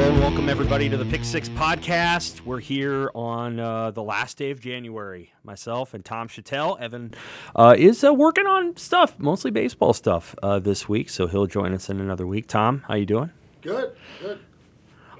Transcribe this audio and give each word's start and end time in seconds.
Welcome 0.00 0.48
everybody 0.48 0.88
to 0.88 0.96
the 0.96 1.04
Pick 1.04 1.24
Six 1.24 1.50
podcast. 1.50 2.40
We're 2.46 2.58
here 2.58 3.10
on 3.14 3.60
uh, 3.60 3.90
the 3.90 4.02
last 4.02 4.38
day 4.38 4.50
of 4.50 4.58
January. 4.58 5.34
Myself 5.44 5.92
and 5.92 6.02
Tom 6.02 6.26
Shatel. 6.26 6.80
Evan 6.80 7.12
uh, 7.54 7.74
is 7.76 8.02
uh, 8.02 8.14
working 8.14 8.46
on 8.46 8.74
stuff, 8.78 9.18
mostly 9.18 9.50
baseball 9.50 9.92
stuff, 9.92 10.34
uh, 10.42 10.58
this 10.58 10.88
week, 10.88 11.10
so 11.10 11.26
he'll 11.26 11.46
join 11.46 11.74
us 11.74 11.90
in 11.90 12.00
another 12.00 12.26
week. 12.26 12.46
Tom, 12.46 12.82
how 12.88 12.94
you 12.94 13.04
doing? 13.04 13.30
Good, 13.60 13.94
good. 14.20 14.38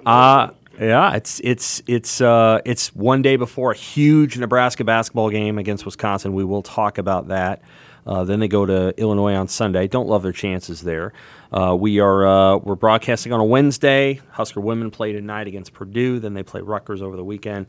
Uh, 0.06 0.48
yeah, 0.78 1.14
it's 1.14 1.40
it's 1.44 1.82
it's 1.86 2.22
uh, 2.22 2.62
it's 2.64 2.94
one 2.94 3.20
day 3.20 3.36
before 3.36 3.72
a 3.72 3.76
huge 3.76 4.38
Nebraska 4.38 4.82
basketball 4.82 5.28
game 5.28 5.58
against 5.58 5.84
Wisconsin. 5.84 6.32
We 6.32 6.44
will 6.44 6.62
talk 6.62 6.96
about 6.96 7.28
that. 7.28 7.60
Uh, 8.06 8.24
then 8.24 8.40
they 8.40 8.48
go 8.48 8.66
to 8.66 8.95
Illinois 8.98 9.34
on 9.34 9.48
Sunday. 9.48 9.86
Don't 9.86 10.09
love 10.09 10.22
their 10.22 10.32
chances 10.32 10.82
there. 10.82 11.12
Uh, 11.52 11.77
we 11.78 12.00
are 12.00 12.26
uh, 12.26 12.56
we're 12.56 12.74
broadcasting 12.74 13.32
on 13.32 13.40
a 13.40 13.45
Wednesday. 13.45 14.20
Husker 14.30 14.60
women 14.60 14.90
play 14.90 15.12
tonight 15.12 15.46
against 15.46 15.73
Purdue. 15.73 16.18
Then 16.18 16.34
they 16.34 16.43
play 16.43 16.60
Rutgers 16.60 17.02
over 17.02 17.16
the 17.16 17.24
weekend. 17.24 17.66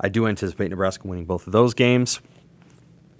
I 0.00 0.08
do 0.08 0.26
anticipate 0.26 0.70
Nebraska 0.70 1.06
winning 1.06 1.24
both 1.24 1.46
of 1.46 1.52
those 1.52 1.74
games. 1.74 2.20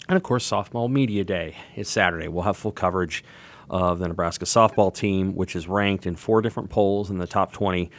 And 0.08 0.16
of 0.16 0.22
course, 0.22 0.48
softball 0.48 0.90
media 0.90 1.24
day 1.24 1.56
is 1.76 1.88
Saturday. 1.88 2.28
We'll 2.28 2.44
have 2.44 2.56
full 2.56 2.72
coverage 2.72 3.24
of 3.70 3.98
the 3.98 4.08
Nebraska 4.08 4.44
softball 4.44 4.94
team, 4.94 5.34
which 5.34 5.56
is 5.56 5.68
ranked 5.68 6.06
in 6.06 6.16
four 6.16 6.42
different 6.42 6.70
polls 6.70 7.10
in 7.10 7.18
the 7.18 7.26
top 7.26 7.52
20 7.52 7.90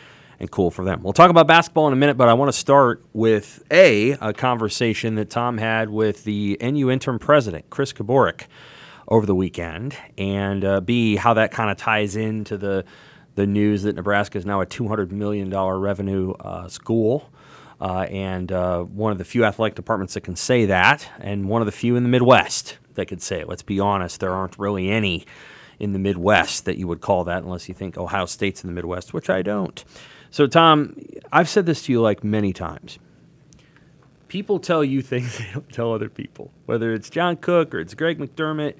and 0.43 0.51
cool 0.51 0.69
for 0.69 0.83
them. 0.83 1.01
We'll 1.01 1.13
talk 1.13 1.29
about 1.29 1.47
basketball 1.47 1.87
in 1.87 1.93
a 1.93 1.95
minute, 1.95 2.17
but 2.17 2.27
I 2.27 2.33
want 2.33 2.51
to 2.51 2.57
start 2.57 3.01
with 3.13 3.63
A, 3.71 4.11
a 4.11 4.33
conversation 4.33 5.15
that 5.15 5.29
Tom 5.29 5.57
had 5.57 5.89
with 5.89 6.25
the 6.25 6.57
NU 6.61 6.91
interim 6.91 7.17
president, 7.17 7.69
Chris 7.69 7.93
Kabourek, 7.93 8.47
over 9.07 9.25
the 9.25 9.35
weekend, 9.35 9.95
and 10.17 10.65
uh, 10.65 10.81
B, 10.81 11.15
how 11.15 11.33
that 11.35 11.51
kind 11.51 11.71
of 11.71 11.77
ties 11.77 12.17
into 12.17 12.57
the, 12.57 12.83
the 13.35 13.47
news 13.47 13.83
that 13.83 13.95
Nebraska 13.95 14.37
is 14.37 14.45
now 14.45 14.59
a 14.59 14.65
$200 14.65 15.11
million 15.11 15.49
revenue 15.49 16.33
uh, 16.33 16.67
school. 16.67 17.29
Uh, 17.79 18.01
and 18.09 18.51
uh, 18.51 18.83
one 18.83 19.13
of 19.13 19.17
the 19.17 19.25
few 19.25 19.45
athletic 19.45 19.75
departments 19.75 20.13
that 20.13 20.21
can 20.21 20.35
say 20.35 20.65
that, 20.65 21.09
and 21.19 21.47
one 21.47 21.61
of 21.61 21.65
the 21.65 21.71
few 21.71 21.95
in 21.95 22.03
the 22.03 22.09
Midwest 22.09 22.77
that 22.95 23.05
could 23.05 23.21
say 23.21 23.39
it. 23.39 23.47
Let's 23.47 23.63
be 23.63 23.79
honest, 23.79 24.19
there 24.19 24.33
aren't 24.33 24.59
really 24.59 24.89
any 24.89 25.25
in 25.79 25.93
the 25.93 25.99
Midwest 25.99 26.65
that 26.65 26.77
you 26.77 26.87
would 26.87 27.01
call 27.01 27.23
that, 27.25 27.43
unless 27.43 27.67
you 27.67 27.73
think 27.73 27.97
Ohio 27.97 28.25
State's 28.25 28.63
in 28.63 28.69
the 28.69 28.73
Midwest, 28.73 29.13
which 29.13 29.29
I 29.29 29.41
don't. 29.41 29.83
So, 30.33 30.47
Tom, 30.47 30.95
I've 31.31 31.47
said 31.47 31.67
this 31.67 31.83
to 31.83 31.91
you 31.91 32.01
like 32.01 32.23
many 32.23 32.53
times. 32.53 32.97
People 34.29 34.57
tell 34.57 34.83
you 34.83 35.01
things 35.03 35.37
they 35.37 35.47
don't 35.53 35.71
tell 35.71 35.93
other 35.93 36.09
people, 36.09 36.51
whether 36.65 36.91
it's 36.91 37.11
John 37.11 37.37
Cook 37.37 37.75
or 37.75 37.79
it's 37.79 37.93
Greg 37.93 38.17
McDermott 38.17 38.73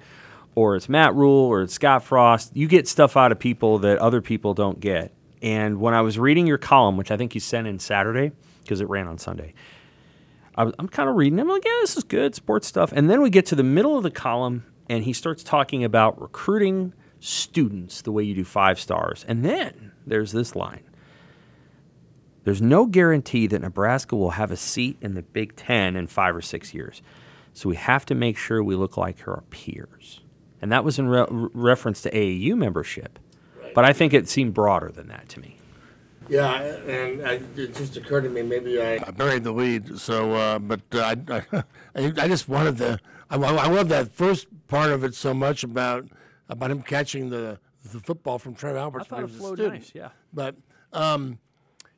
or 0.56 0.76
it's 0.76 0.90
Matt 0.90 1.14
Rhule 1.14 1.45
or 1.45 1.62
it's 1.62 1.76
Scott 1.76 2.04
Frost. 2.04 2.58
You 2.58 2.68
get 2.68 2.88
stuff 2.88 3.16
out 3.16 3.32
of 3.32 3.38
people 3.38 3.78
that 3.80 4.00
other 4.00 4.20
people 4.20 4.56
don't 4.56 4.80
get. 4.80 5.14
And 5.44 5.80
when 5.80 5.94
I 5.94 6.02
was 6.02 6.18
reading 6.18 6.48
your 6.48 6.58
column, 6.58 6.98
which 6.98 7.12
I 7.12 7.18
think 7.18 7.36
you 7.36 7.40
sent 7.40 7.67
in 7.67 7.78
Saturday 7.78 8.32
because 8.64 8.82
it 8.82 8.90
ran 8.90 9.08
on 9.08 9.20
Sunday, 9.20 9.54
I 10.56 10.64
am 10.64 10.88
kind 10.88 11.08
of 11.08 11.16
reading. 11.16 11.39
I'm 11.39 11.48
like, 11.48 11.66
yeah, 11.66 11.77
this 11.82 11.95
is 11.95 12.04
good 12.04 12.33
sports 12.33 12.66
stuff. 12.66 12.92
And 12.92 13.11
then 13.11 13.22
we 13.22 13.30
get 13.30 13.45
to 13.48 13.56
the 13.56 13.61
middle 13.61 13.95
of 13.95 14.02
the 14.02 14.10
column, 14.10 14.66
and 14.89 15.04
he 15.04 15.14
starts 15.14 15.44
talking 15.44 15.83
about 15.83 16.20
recruiting 16.20 16.94
students 17.20 18.02
the 18.02 18.11
way 18.11 18.23
you 18.23 18.33
do 18.33 18.44
five 18.44 18.80
stars. 18.80 19.23
And 19.27 19.45
then 19.45 19.92
there's 20.08 20.32
this 20.32 20.56
line 20.56 20.82
there's 22.43 22.61
no 22.61 22.86
guarantee 22.86 23.48
that 23.48 23.61
Nebraska 23.61 24.15
will 24.15 24.31
have 24.31 24.52
a 24.52 24.58
seat 24.58 24.98
in 25.02 25.14
the 25.14 25.21
Big 25.21 25.55
Ten 25.55 25.95
in 25.95 26.08
five 26.08 26.36
or 26.36 26.42
six 26.42 26.73
years. 26.73 27.02
So 27.54 27.70
we 27.70 27.76
have 27.76 28.05
to 28.08 28.15
make 28.15 28.37
sure 28.37 28.64
we 28.64 28.76
look 28.76 28.98
like 28.98 29.27
our 29.27 29.43
peers. 29.49 30.21
And 30.61 30.71
that 30.71 30.83
was 30.83 30.98
in 30.98 31.08
re- 31.08 31.26
reference 31.30 32.02
to 32.02 32.11
AAU 32.11 32.55
membership. 32.55 33.20
But 33.76 33.86
I 33.86 33.93
think 33.93 34.14
it 34.14 34.27
seemed 34.27 34.53
broader 34.53 34.89
than 34.89 35.08
that 35.08 35.30
to 35.30 35.39
me. 35.39 35.58
Yeah, 36.30 36.53
and 36.53 37.27
I, 37.27 37.42
it 37.55 37.76
just 37.76 37.98
occurred 37.98 38.21
to 38.21 38.30
me 38.30 38.43
maybe 38.43 38.82
I, 38.82 38.93
I 38.95 39.11
buried 39.11 39.43
the 39.43 39.52
lead. 39.52 39.99
So, 39.99 40.33
uh, 40.33 40.59
but 40.59 40.82
uh, 40.93 41.15
I, 41.30 41.43
I, 41.95 42.14
I, 42.17 42.27
just 42.27 42.48
wanted 42.48 42.77
the. 42.77 42.99
I, 43.30 43.36
I 43.36 43.67
love 43.67 43.89
that 43.89 44.14
first 44.14 44.48
part 44.67 44.92
of 44.92 45.03
it 45.03 45.15
so 45.15 45.33
much 45.33 45.64
about 45.64 46.08
about 46.48 46.71
him 46.71 46.82
catching 46.82 47.30
the 47.30 47.59
the 47.92 47.99
football 47.99 48.39
from 48.39 48.55
Trev 48.55 48.76
Alberts 48.76 49.11
when 49.11 49.20
he 49.20 49.23
was 49.26 49.36
a 49.36 49.48
student. 49.48 49.73
Nice, 49.73 49.92
yeah. 49.93 50.09
But 50.33 50.55
um, 50.93 51.39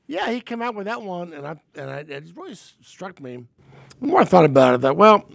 yeah, 0.08 0.30
he 0.30 0.42
came 0.42 0.62
out 0.62 0.76
with 0.76 0.86
that 0.86 1.02
one, 1.02 1.34
and 1.34 1.48
I 1.48 1.56
and 1.76 1.90
I, 1.90 1.98
it 2.00 2.26
really 2.36 2.56
struck 2.56 3.20
me. 3.20 3.46
The 4.00 4.08
more 4.08 4.22
I 4.22 4.26
thought 4.26 4.46
about 4.46 4.76
it, 4.76 4.82
that 4.82 4.96
well, 4.96 5.26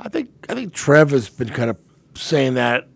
I 0.00 0.08
think 0.08 0.30
I 0.48 0.54
think 0.54 0.72
Trev 0.72 1.10
has 1.10 1.28
been 1.28 1.50
kind 1.50 1.70
of 1.70 1.76
saying 2.14 2.54
that 2.54 2.88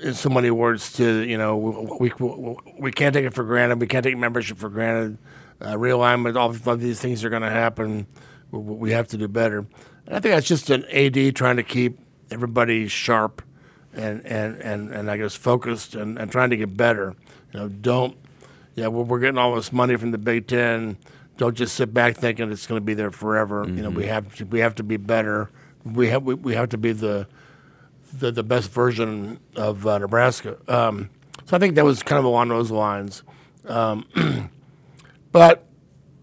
in 0.00 0.14
so 0.14 0.28
many 0.28 0.50
words 0.50 0.92
to 0.94 1.20
you 1.20 1.36
know 1.36 1.56
we 1.56 2.12
we, 2.18 2.56
we 2.78 2.92
can't 2.92 3.14
take 3.14 3.24
it 3.24 3.34
for 3.34 3.44
granted. 3.44 3.80
We 3.80 3.86
can't 3.86 4.04
take 4.04 4.16
membership 4.16 4.58
for 4.58 4.68
granted. 4.68 5.18
Uh, 5.60 5.74
realignment, 5.74 6.36
all 6.36 6.50
of 6.50 6.80
these 6.80 7.00
things 7.00 7.24
are 7.24 7.30
going 7.30 7.42
to 7.42 7.50
happen. 7.50 8.06
We, 8.50 8.58
we 8.58 8.90
have 8.90 9.08
to 9.08 9.16
do 9.16 9.28
better. 9.28 9.58
And 9.58 10.16
I 10.16 10.20
think 10.20 10.34
that's 10.34 10.48
just 10.48 10.68
an 10.68 10.84
AD 10.86 11.36
trying 11.36 11.56
to 11.56 11.62
keep 11.62 11.98
everybody 12.30 12.88
sharp 12.88 13.42
and 13.92 14.24
and 14.26 14.60
and, 14.60 14.90
and 14.90 15.10
I 15.10 15.16
guess 15.16 15.34
focused 15.34 15.94
and, 15.94 16.18
and 16.18 16.30
trying 16.30 16.50
to 16.50 16.56
get 16.56 16.76
better. 16.76 17.14
You 17.52 17.60
know, 17.60 17.68
don't 17.68 18.16
yeah, 18.74 18.88
well, 18.88 19.04
we're 19.04 19.20
getting 19.20 19.38
all 19.38 19.54
this 19.54 19.72
money 19.72 19.96
from 19.96 20.10
the 20.10 20.18
Big 20.18 20.46
Ten. 20.46 20.96
Don't 21.36 21.56
just 21.56 21.74
sit 21.74 21.92
back 21.92 22.16
thinking 22.16 22.50
it's 22.50 22.66
going 22.66 22.80
to 22.80 22.84
be 22.84 22.94
there 22.94 23.10
forever. 23.10 23.64
Mm-hmm. 23.64 23.76
You 23.76 23.82
know, 23.84 23.90
we 23.90 24.02
mm-hmm. 24.02 24.12
have 24.12 24.34
to, 24.36 24.46
we 24.46 24.60
have 24.60 24.74
to 24.76 24.82
be 24.82 24.96
better. 24.96 25.50
We 25.84 26.08
have 26.08 26.22
we, 26.22 26.34
we 26.34 26.54
have 26.54 26.70
to 26.70 26.78
be 26.78 26.92
the 26.92 27.26
the, 28.18 28.30
the 28.30 28.42
best 28.42 28.70
version 28.70 29.40
of 29.56 29.86
uh, 29.86 29.98
Nebraska. 29.98 30.56
Um, 30.68 31.10
so 31.46 31.56
I 31.56 31.60
think 31.60 31.74
that 31.74 31.84
was 31.84 32.02
kind 32.02 32.18
of 32.18 32.24
along 32.24 32.48
those 32.48 32.70
lines. 32.70 33.22
Um, 33.66 34.06
but 35.32 35.66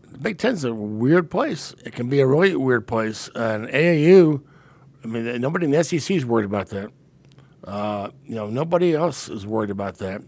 the 0.10 0.18
Big 0.18 0.38
Ten's 0.38 0.64
a 0.64 0.74
weird 0.74 1.30
place. 1.30 1.76
It 1.86 1.94
can 1.94 2.10
be 2.10 2.22
a 2.22 2.28
really 2.28 2.56
weird 2.56 2.88
place. 2.88 3.30
And 3.36 3.68
AAU, 3.68 4.42
I 5.04 5.08
mean, 5.08 5.42
nobody 5.42 5.66
in 5.66 5.72
the 5.72 5.84
SEC 5.84 6.12
is 6.12 6.26
worried 6.26 6.46
about 6.46 6.70
that. 6.70 6.92
Uh, 7.64 8.10
you 8.26 8.36
know, 8.36 8.50
nobody 8.50 8.96
else 8.96 9.30
is 9.30 9.46
worried 9.46 9.70
about 9.70 9.98
that. 9.98 10.22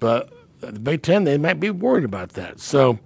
But 0.00 0.32
the 0.72 0.80
Big 0.80 1.02
Ten, 1.02 1.24
they 1.24 1.38
might 1.38 1.60
be 1.60 1.70
worried 1.70 2.04
about 2.04 2.30
that. 2.30 2.60
So, 2.60 2.98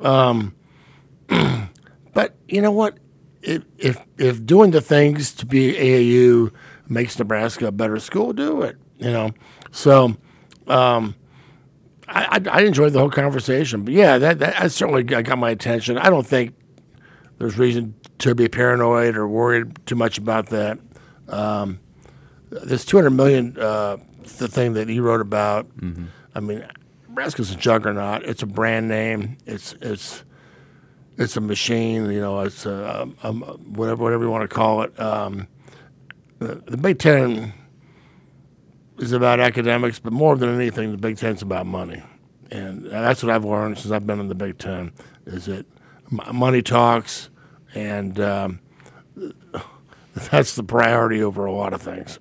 um, 0.00 0.54
but 1.28 2.36
you 2.48 2.60
know 2.60 2.72
what? 2.72 2.98
If, 3.40 3.62
if 3.78 4.00
if 4.18 4.44
doing 4.44 4.72
the 4.72 4.80
things 4.80 5.32
to 5.34 5.46
be 5.46 5.72
AAU 5.72 6.52
makes 6.88 7.18
Nebraska 7.18 7.68
a 7.68 7.72
better 7.72 7.98
school, 7.98 8.32
do 8.32 8.62
it. 8.62 8.76
You 8.98 9.12
know, 9.12 9.30
so 9.70 10.16
um, 10.66 11.14
I, 12.08 12.40
I, 12.44 12.50
I 12.50 12.60
enjoyed 12.62 12.92
the 12.92 12.98
whole 12.98 13.10
conversation. 13.10 13.84
But 13.84 13.94
yeah, 13.94 14.18
that, 14.18 14.38
that 14.40 14.72
certainly 14.72 15.02
got 15.04 15.38
my 15.38 15.50
attention. 15.50 15.98
I 15.98 16.10
don't 16.10 16.26
think 16.26 16.54
there's 17.38 17.58
reason 17.58 17.94
to 18.18 18.34
be 18.34 18.48
paranoid 18.48 19.16
or 19.16 19.28
worried 19.28 19.86
too 19.86 19.94
much 19.94 20.18
about 20.18 20.48
that. 20.48 20.78
Um, 21.28 21.80
this 22.50 22.84
200 22.84 23.10
million, 23.10 23.56
uh, 23.58 23.98
the 24.38 24.48
thing 24.48 24.74
that 24.74 24.88
he 24.88 25.00
wrote 25.00 25.20
about. 25.20 25.68
Mm-hmm. 25.78 26.06
I 26.34 26.40
mean, 26.40 26.66
Nebraska's 27.18 27.50
a 27.50 27.56
juggernaut. 27.56 28.22
It's 28.22 28.44
a 28.44 28.46
brand 28.46 28.86
name. 28.86 29.38
It's 29.44 29.74
it's 29.80 30.22
it's 31.16 31.36
a 31.36 31.40
machine. 31.40 32.08
You 32.12 32.20
know, 32.20 32.40
it's 32.42 32.64
a, 32.64 33.10
a, 33.24 33.28
a 33.28 33.32
whatever 33.32 34.04
whatever 34.04 34.22
you 34.22 34.30
want 34.30 34.48
to 34.48 34.54
call 34.54 34.82
it. 34.82 34.98
Um, 35.00 35.48
the, 36.38 36.62
the, 36.66 36.76
Big 36.76 37.00
Ten 37.00 37.52
is 38.98 39.10
about 39.10 39.40
academics, 39.40 39.98
but 39.98 40.12
more 40.12 40.36
than 40.36 40.54
anything, 40.54 40.92
the 40.92 40.96
Big 40.96 41.18
Ten's 41.18 41.42
about 41.42 41.66
money, 41.66 42.04
and 42.52 42.86
that's 42.86 43.24
what 43.24 43.34
I've 43.34 43.44
learned 43.44 43.78
since 43.78 43.90
I've 43.90 44.06
been 44.06 44.20
in 44.20 44.28
the 44.28 44.36
Big 44.36 44.56
Ten. 44.56 44.92
Is 45.26 45.46
that 45.46 45.66
money 46.32 46.62
talks, 46.62 47.30
and 47.74 48.20
um, 48.20 48.60
that's 50.30 50.54
the 50.54 50.62
priority 50.62 51.20
over 51.20 51.46
a 51.46 51.52
lot 51.52 51.72
of 51.72 51.82
things. 51.82 52.20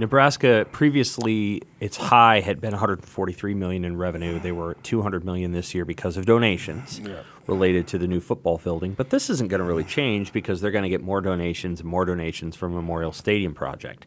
Nebraska 0.00 0.66
previously 0.72 1.62
its 1.78 1.96
high 1.96 2.40
had 2.40 2.60
been 2.60 2.72
143 2.72 3.54
million 3.54 3.84
in 3.84 3.96
revenue. 3.96 4.40
They 4.40 4.50
were 4.50 4.74
200 4.82 5.24
million 5.24 5.52
this 5.52 5.74
year 5.74 5.84
because 5.84 6.16
of 6.16 6.24
donations 6.24 6.98
yeah. 6.98 7.22
related 7.46 7.86
to 7.88 7.98
the 7.98 8.08
new 8.08 8.20
football 8.20 8.58
building. 8.58 8.94
But 8.94 9.10
this 9.10 9.28
isn't 9.28 9.48
going 9.48 9.60
to 9.60 9.64
really 9.64 9.84
change 9.84 10.32
because 10.32 10.60
they're 10.60 10.70
going 10.70 10.84
to 10.84 10.88
get 10.88 11.02
more 11.02 11.20
donations 11.20 11.80
and 11.80 11.88
more 11.88 12.06
donations 12.06 12.56
from 12.56 12.74
Memorial 12.74 13.12
Stadium 13.12 13.54
project. 13.54 14.06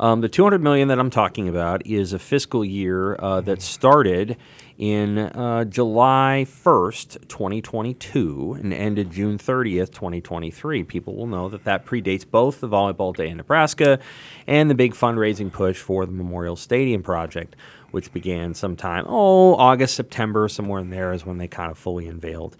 Um, 0.00 0.22
the 0.22 0.28
200 0.28 0.62
million 0.62 0.88
that 0.88 0.98
I'm 0.98 1.10
talking 1.10 1.48
about 1.48 1.86
is 1.86 2.12
a 2.12 2.18
fiscal 2.18 2.64
year 2.64 3.16
uh, 3.16 3.40
that 3.42 3.60
started 3.60 4.36
in 4.78 5.18
uh, 5.18 5.64
July 5.64 6.46
1st, 6.48 7.26
2022, 7.26 8.58
and 8.60 8.72
ended 8.72 9.10
June 9.10 9.36
30th, 9.36 9.92
2023. 9.92 10.84
People 10.84 11.16
will 11.16 11.26
know 11.26 11.48
that 11.48 11.64
that 11.64 11.84
predates 11.84 12.24
both 12.28 12.60
the 12.60 12.68
Volleyball 12.68 13.14
Day 13.14 13.28
in 13.28 13.36
Nebraska 13.36 13.98
and 14.46 14.70
the 14.70 14.76
big 14.76 14.94
fundraising 14.94 15.52
push 15.52 15.78
for 15.78 16.06
the 16.06 16.12
Memorial 16.12 16.54
Stadium 16.54 17.02
project, 17.02 17.56
which 17.90 18.12
began 18.12 18.54
sometime, 18.54 19.04
oh, 19.08 19.56
August, 19.56 19.96
September, 19.96 20.48
somewhere 20.48 20.80
in 20.80 20.90
there 20.90 21.12
is 21.12 21.26
when 21.26 21.38
they 21.38 21.48
kind 21.48 21.72
of 21.72 21.76
fully 21.76 22.06
unveiled 22.06 22.56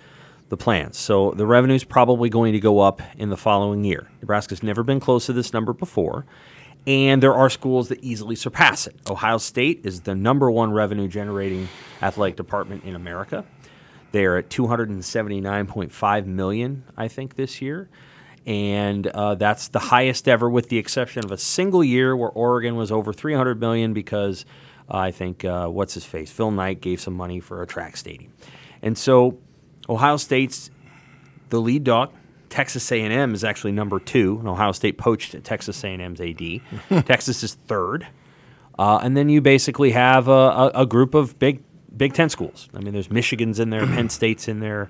the 0.48 0.56
plans. 0.56 0.98
So 0.98 1.30
the 1.32 1.46
revenue 1.46 1.74
is 1.74 1.84
probably 1.84 2.30
going 2.30 2.52
to 2.52 2.60
go 2.60 2.80
up 2.80 3.00
in 3.16 3.28
the 3.28 3.36
following 3.36 3.84
year. 3.84 4.10
Nebraska's 4.20 4.62
never 4.62 4.82
been 4.82 4.98
close 4.98 5.26
to 5.26 5.32
this 5.32 5.52
number 5.52 5.72
before 5.72 6.26
and 6.88 7.22
there 7.22 7.34
are 7.34 7.50
schools 7.50 7.88
that 7.88 8.02
easily 8.02 8.34
surpass 8.34 8.86
it. 8.86 8.96
Ohio 9.10 9.36
State 9.36 9.82
is 9.84 10.00
the 10.00 10.14
number 10.14 10.50
one 10.50 10.72
revenue 10.72 11.06
generating 11.06 11.68
athletic 12.00 12.36
department 12.36 12.82
in 12.84 12.96
America. 12.96 13.44
They 14.12 14.24
are 14.24 14.38
at 14.38 14.48
279.5 14.48 16.24
million, 16.24 16.84
I 16.96 17.08
think, 17.08 17.34
this 17.34 17.60
year, 17.60 17.90
and 18.46 19.06
uh, 19.06 19.34
that's 19.34 19.68
the 19.68 19.78
highest 19.78 20.28
ever, 20.28 20.48
with 20.48 20.70
the 20.70 20.78
exception 20.78 21.26
of 21.26 21.30
a 21.30 21.36
single 21.36 21.84
year 21.84 22.16
where 22.16 22.30
Oregon 22.30 22.74
was 22.74 22.90
over 22.90 23.12
300 23.12 23.60
million 23.60 23.92
because 23.92 24.46
uh, 24.90 24.96
I 24.96 25.10
think 25.10 25.44
uh, 25.44 25.68
what's 25.68 25.92
his 25.92 26.06
face, 26.06 26.30
Phil 26.30 26.50
Knight, 26.50 26.80
gave 26.80 27.02
some 27.02 27.12
money 27.12 27.38
for 27.38 27.60
a 27.60 27.66
track 27.66 27.98
stadium, 27.98 28.32
and 28.80 28.96
so 28.96 29.38
Ohio 29.90 30.16
State's 30.16 30.70
the 31.50 31.60
lead 31.60 31.84
dog. 31.84 32.14
Texas 32.48 32.90
A&M 32.90 33.34
is 33.34 33.44
actually 33.44 33.72
number 33.72 33.98
two, 33.98 34.38
and 34.38 34.48
Ohio 34.48 34.72
State 34.72 34.98
poached 34.98 35.42
Texas 35.44 35.82
A&M's 35.84 36.20
AD. 36.20 37.06
Texas 37.06 37.42
is 37.42 37.54
third, 37.54 38.06
uh, 38.78 39.00
and 39.02 39.16
then 39.16 39.28
you 39.28 39.40
basically 39.40 39.90
have 39.90 40.28
a, 40.28 40.30
a, 40.30 40.70
a, 40.74 40.86
group 40.86 41.14
of 41.14 41.38
big 41.38 41.62
Big 41.96 42.14
Ten 42.14 42.28
schools. 42.28 42.68
I 42.74 42.80
mean, 42.80 42.92
there's 42.92 43.10
Michigan's 43.10 43.58
in 43.58 43.70
there, 43.70 43.86
Penn 43.86 44.08
State's 44.08 44.48
in 44.48 44.60
there. 44.60 44.88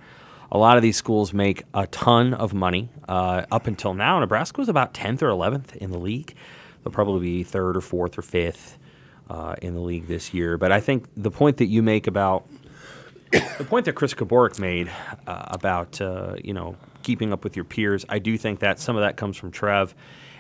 A 0.51 0.59
lot 0.59 0.77
of 0.77 0.83
these 0.83 0.97
schools 0.97 1.35
make 1.35 1.65
a 1.75 1.87
ton 1.89 2.33
of 2.35 2.55
money. 2.55 2.89
Uh, 3.07 3.45
up 3.51 3.67
until 3.67 3.93
now, 3.95 4.19
Nebraska 4.19 4.61
was 4.61 4.69
about 4.69 4.95
10th 4.95 5.21
or 5.21 5.29
11th 5.29 5.77
in 5.77 5.91
the 5.91 5.99
league. 5.99 6.35
They'll 6.83 6.93
probably 6.93 7.21
be 7.21 7.43
third 7.45 7.77
or 7.77 7.83
fourth 7.83 8.17
or 8.17 8.23
fifth 8.23 8.79
uh, 9.29 9.57
in 9.61 9.75
the 9.75 9.81
league 9.81 10.07
this 10.07 10.33
year. 10.33 10.57
But 10.57 10.73
I 10.73 10.81
think 10.81 11.07
the 11.17 11.31
point 11.31 11.59
that 11.59 11.67
you 11.67 11.83
make 11.83 12.07
about 12.07 12.49
the 13.31 13.65
point 13.65 13.85
that 13.85 13.95
Chris 13.95 14.15
Kabourek 14.15 14.59
made 14.59 14.91
uh, 15.27 15.45
about 15.49 16.01
uh, 16.01 16.37
you 16.43 16.55
know 16.55 16.77
keeping 17.09 17.33
up 17.33 17.43
with 17.43 17.57
your 17.57 17.65
peers, 17.65 18.05
I 18.11 18.19
do 18.19 18.37
think 18.37 18.61
that 18.61 18.79
some 18.79 18.95
of 18.95 19.01
that 19.01 19.17
comes 19.17 19.39
from 19.39 19.51
Trev, 19.51 19.95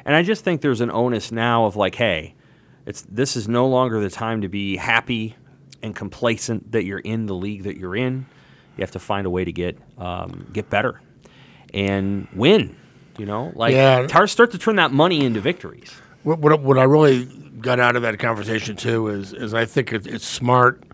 and 0.04 0.14
I 0.14 0.22
just 0.22 0.44
think 0.44 0.60
there's 0.60 0.82
an 0.82 0.90
onus 0.90 1.32
now 1.32 1.64
of 1.64 1.76
like, 1.76 1.94
hey, 1.94 2.34
it's 2.84 3.06
this 3.08 3.36
is 3.36 3.48
no 3.48 3.66
longer 3.66 4.00
the 4.00 4.10
time 4.10 4.42
to 4.42 4.48
be 4.48 4.76
happy 4.76 5.34
and 5.82 5.96
complacent 5.96 6.72
that 6.72 6.84
you're 6.84 6.98
in 6.98 7.24
the 7.24 7.34
league 7.34 7.62
that 7.62 7.78
you're 7.78 7.96
in. 7.96 8.26
You 8.76 8.82
have 8.82 8.90
to 8.90 8.98
find 8.98 9.26
a 9.26 9.30
way 9.30 9.46
to 9.46 9.52
get 9.52 9.78
um, 9.96 10.46
get 10.52 10.68
better 10.68 11.00
and 11.72 12.28
win. 12.34 12.76
You 13.16 13.24
know, 13.24 13.50
like 13.54 13.72
yeah. 13.72 14.06
start 14.26 14.50
to 14.50 14.58
turn 14.58 14.76
that 14.76 14.92
money 14.92 15.24
into 15.24 15.40
victories. 15.40 15.90
What, 16.22 16.38
what, 16.38 16.60
what 16.60 16.78
I 16.78 16.84
really 16.84 17.24
got 17.62 17.80
out 17.80 17.96
of 17.96 18.02
that 18.02 18.18
conversation 18.18 18.76
too 18.76 19.08
is 19.08 19.32
is 19.32 19.54
I 19.54 19.64
think 19.64 19.94
it, 19.94 20.06
it's 20.06 20.26
smart 20.26 20.84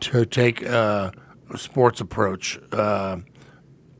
to 0.00 0.24
take. 0.24 0.62
a 0.62 1.12
sports 1.58 2.00
approach 2.00 2.58
uh, 2.72 3.16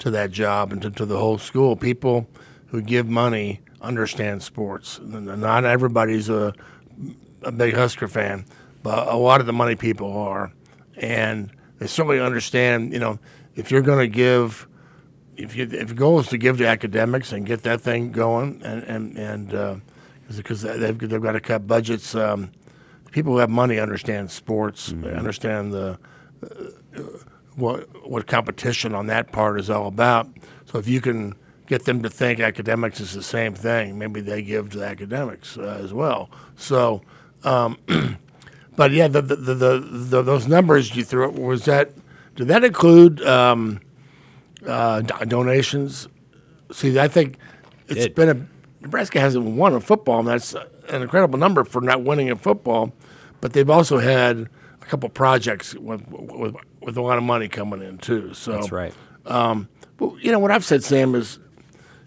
to 0.01 0.11
that 0.11 0.31
job 0.31 0.73
and 0.73 0.83
to, 0.83 0.91
to, 0.91 1.07
the 1.07 1.19
whole 1.19 1.39
school. 1.39 1.77
People 1.77 2.29
who 2.67 2.83
give 2.83 3.09
money 3.09 3.61
understand 3.81 4.43
sports. 4.43 5.01
Not 5.01 5.65
everybody's 5.65 6.29
a, 6.29 6.53
a 7.43 7.53
big 7.53 7.75
Husker 7.75 8.09
fan, 8.09 8.45
but 8.83 9.09
a 9.09 9.17
lot 9.17 9.41
of 9.41 9.47
the 9.47 9.53
money 9.53 9.77
people 9.77 10.17
are, 10.17 10.53
and 10.97 11.51
they 11.79 11.87
certainly 11.87 12.21
understand. 12.21 12.93
You 12.93 12.99
know, 12.99 13.19
if 13.55 13.71
you're 13.71 13.83
going 13.83 14.01
to 14.01 14.09
give. 14.09 14.67
If, 15.37 15.57
you, 15.57 15.63
if 15.65 15.89
your 15.89 15.97
goal 15.97 16.21
is 16.21 16.27
to 16.29 16.37
give 16.37 16.59
to 16.59 16.67
academics 16.67 17.33
and 17.33 17.47
get 17.47 17.63
that 17.63 17.81
thing 17.81 18.13
going, 18.13 18.61
and 18.63 18.83
and 18.83 19.17
and 19.17 19.55
uh, 19.55 19.77
because 20.37 20.61
they've 20.61 20.99
they've 20.99 21.23
got 21.23 21.33
to 21.33 21.41
cut 21.41 21.67
budgets, 21.67 22.15
um, 22.15 22.51
people 23.11 23.33
who 23.33 23.39
have 23.39 23.49
money 23.49 23.79
understand 23.79 24.31
sports, 24.31 24.93
mm-hmm. 24.93 25.17
understand 25.17 25.73
the 25.73 25.99
what 27.57 28.09
what 28.09 28.27
competition 28.27 28.95
on 28.95 29.07
that 29.07 29.33
part 29.33 29.59
is 29.59 29.71
all 29.71 29.87
about. 29.87 30.29
So 30.67 30.79
if 30.79 30.89
you 30.89 31.01
can 31.01 31.35
get 31.67 31.85
them 31.85 32.03
to 32.03 32.11
think 32.11 32.41
academics 32.41 33.01
is 33.01 33.15
the 33.15 33.23
same 33.23 33.55
thing, 33.55 33.99
maybe 33.99 34.21
they 34.21 34.43
give 34.43 34.71
to 34.71 34.83
academics 34.83 35.57
uh, 35.57 35.81
as 35.83 35.93
well. 35.93 36.29
So, 36.57 37.03
um, 37.45 37.79
but 38.77 38.91
yeah, 38.91 39.07
the, 39.07 39.23
the, 39.23 39.37
the, 39.37 39.55
the, 39.79 40.23
those 40.23 40.49
numbers 40.49 40.97
you 40.97 41.05
threw 41.05 41.31
was 41.31 41.65
that 41.67 41.93
did 42.37 42.49
that 42.49 42.65
include 42.65 43.25
um, 43.27 43.81
uh, 44.67 45.01
donations? 45.03 46.09
See, 46.73 46.99
I 46.99 47.09
think 47.09 47.37
it's 47.89 48.07
it, 48.07 48.15
been 48.15 48.29
a 48.29 48.47
Nebraska 48.81 49.21
hasn't 49.21 49.45
won 49.45 49.75
a 49.75 49.81
football, 49.81 50.21
and 50.21 50.29
that's 50.29 50.55
an 50.89 51.03
incredible 51.03 51.39
number 51.39 51.65
for 51.65 51.81
not 51.81 52.03
winning 52.03 52.29
in 52.29 52.37
football. 52.37 52.93
But 53.41 53.53
they've 53.53 53.69
also 53.71 53.99
had 53.99 54.49
a 54.83 54.87
couple 54.87 55.09
projects 55.09 55.75
with, 55.75 56.07
with 56.09 56.57
with 56.81 56.97
a 56.97 57.03
lot 57.03 57.19
of 57.19 57.25
money 57.25 57.49
coming 57.49 57.83
in 57.83 57.99
too. 57.99 58.35
So 58.35 58.53
that's 58.53 58.73
right. 58.73 58.95
Um, 59.27 59.69
but 59.97 60.23
you 60.23 60.33
know 60.33 60.39
what 60.39 60.51
I've 60.51 60.65
said, 60.65 60.83
Sam, 60.83 61.15
is 61.15 61.39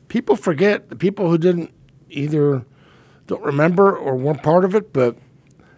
people 0.08 0.36
forget 0.36 0.90
the 0.90 0.96
people 0.96 1.30
who 1.30 1.38
didn't 1.38 1.72
either 2.10 2.66
don't 3.28 3.44
remember 3.44 3.96
or 3.96 4.16
weren't 4.16 4.44
part 4.44 4.66
of 4.66 4.76
it, 4.76 4.94
but 4.94 5.18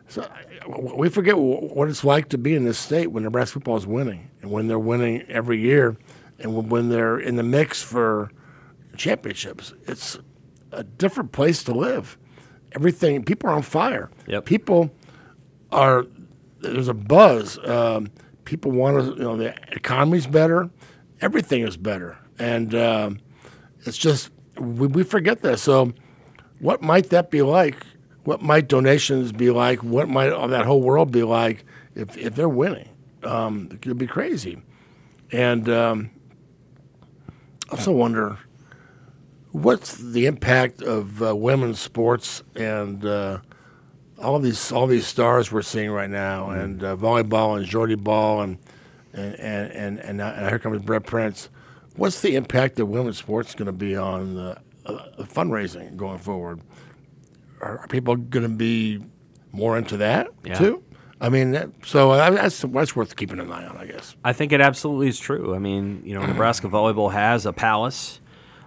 so 0.08 0.28
we 0.68 1.10
forget 1.10 1.38
what 1.38 1.90
it's 1.90 2.04
like 2.04 2.30
to 2.30 2.38
be 2.38 2.56
in 2.56 2.66
this 2.66 2.78
state 2.78 3.08
when 3.08 3.24
Nebraska 3.24 3.54
football 3.56 3.78
is 3.78 3.86
winning 3.86 4.30
and 4.42 4.52
when 4.52 4.68
they're 4.68 4.80
winning 4.80 5.24
every 5.30 5.60
year 5.60 5.98
and 6.40 6.70
when 6.70 6.90
they're 6.90 7.20
in 7.20 7.36
the 7.36 7.44
mix 7.44 7.82
for 7.82 8.32
championships. 8.98 9.74
It's 9.88 10.18
a 10.72 10.84
different 10.84 11.32
place 11.32 11.64
to 11.66 11.74
live. 11.74 12.18
Everything 12.74 13.24
people 13.24 13.50
are 13.50 13.54
on 13.54 13.62
fire. 13.62 14.10
Yep. 14.28 14.46
People 14.46 14.92
are 15.72 16.06
there's 16.62 16.88
a 16.88 16.94
buzz. 16.94 17.58
Um, 17.68 18.10
people 18.46 18.72
want 18.72 19.04
to, 19.04 19.12
you 19.12 19.24
know, 19.24 19.36
the 19.36 19.56
economy's 19.72 20.28
better, 20.28 20.70
everything 21.22 21.62
is 21.62 21.78
better, 21.78 22.18
and 22.40 22.74
um, 22.74 23.20
it's 23.82 23.98
just 23.98 24.30
we, 24.58 24.88
we 24.88 25.04
forget 25.04 25.42
this. 25.42 25.62
So, 25.62 25.94
what 26.60 26.82
might 26.82 27.10
that 27.10 27.32
be 27.32 27.42
like? 27.42 27.86
What 28.24 28.42
might 28.42 28.68
donations 28.68 29.32
be 29.32 29.52
like? 29.52 29.84
What 29.84 30.08
might 30.08 30.30
that 30.50 30.66
whole 30.66 30.82
world 30.82 31.12
be 31.12 31.24
like 31.24 31.66
if 31.96 32.18
if 32.18 32.36
they're 32.36 32.50
winning? 32.50 32.90
Um, 33.24 33.70
it 33.72 33.82
could 33.82 33.98
be 33.98 34.08
crazy, 34.08 34.62
and 35.32 35.68
um, 35.70 36.12
I 37.70 37.76
also 37.76 37.92
wonder 37.92 38.40
what's 39.52 39.96
the 39.98 40.26
impact 40.26 40.82
of 40.82 41.24
uh, 41.24 41.36
women's 41.36 41.80
sports 41.80 42.44
and 42.56 43.06
uh, 43.06 43.40
all 44.26 44.40
these 44.40 44.72
all 44.72 44.88
these 44.88 45.08
stars 45.08 45.52
we're 45.52 45.62
seeing 45.62 45.92
right 45.92 46.10
now, 46.10 46.48
mm-hmm. 46.48 46.60
and 46.60 46.84
uh, 46.84 46.96
volleyball 46.96 47.58
and 47.58 47.66
Jordy 47.66 47.96
Bahl 47.96 48.42
and 48.42 48.58
and 49.14 49.36
and 49.40 49.72
and, 49.72 50.00
and, 50.00 50.22
uh, 50.22 50.34
and 50.36 50.50
here 50.50 50.60
comes 50.60 50.82
Britt 50.82 51.06
Prince. 51.06 51.50
What's 51.96 52.22
the 52.22 52.36
impact 52.36 52.80
of 52.80 52.90
women's 52.90 53.18
sports 53.18 53.56
going 53.56 53.68
to 53.68 53.72
be 53.72 53.96
on 53.96 54.36
the 54.36 54.58
uh, 54.86 55.24
fundraising 55.24 55.96
going 55.96 56.18
forward? 56.18 56.62
Are, 57.62 57.80
are 57.80 57.88
people 57.88 58.18
going 58.18 58.44
to 58.44 58.54
be 58.54 59.02
more 59.54 59.78
into 59.78 59.98
that 59.98 60.28
yeah. 60.44 60.56
too? 60.56 60.84
I 61.22 61.30
mean, 61.30 61.52
that, 61.52 61.70
so 61.86 62.12
uh, 62.12 62.30
that's 62.32 62.62
that's 62.62 62.96
worth 62.96 63.16
keeping 63.16 63.40
an 63.40 63.52
eye 63.52 63.66
on, 63.66 63.78
I 63.78 63.86
guess. 63.86 64.16
I 64.26 64.34
think 64.34 64.52
it 64.52 64.60
absolutely 64.60 65.08
is 65.08 65.20
true. 65.20 65.56
I 65.56 65.60
mean, 65.60 66.02
you 66.04 66.14
know, 66.14 66.26
Nebraska 66.26 66.68
volleyball 66.70 67.12
has 67.12 67.46
a 67.46 67.54
palace 67.54 68.20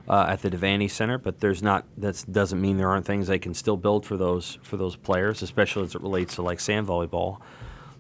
uh, 0.08 0.26
at 0.28 0.42
the 0.42 0.50
Devaney 0.50 0.90
Center, 0.90 1.18
but 1.18 1.40
there's 1.40 1.62
not. 1.62 1.84
That 1.98 2.24
doesn't 2.30 2.60
mean 2.60 2.78
there 2.78 2.88
aren't 2.88 3.06
things 3.06 3.26
they 3.26 3.38
can 3.38 3.54
still 3.54 3.76
build 3.76 4.06
for 4.06 4.16
those 4.16 4.58
for 4.62 4.76
those 4.76 4.96
players, 4.96 5.42
especially 5.42 5.84
as 5.84 5.94
it 5.94 6.02
relates 6.02 6.36
to 6.36 6.42
like 6.42 6.60
sand 6.60 6.86
volleyball. 6.86 7.38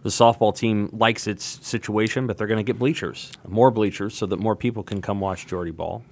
The 0.02 0.10
softball 0.10 0.56
team 0.56 0.90
likes 0.92 1.26
its 1.26 1.44
situation, 1.66 2.26
but 2.26 2.38
they're 2.38 2.46
going 2.46 2.58
to 2.58 2.62
get 2.64 2.78
bleachers, 2.78 3.32
more 3.46 3.70
bleachers, 3.70 4.14
so 4.14 4.26
that 4.26 4.38
more 4.38 4.54
people 4.54 4.82
can 4.82 5.02
come 5.02 5.20
watch 5.20 5.46
Jordy 5.46 5.72
Bahl. 5.72 6.02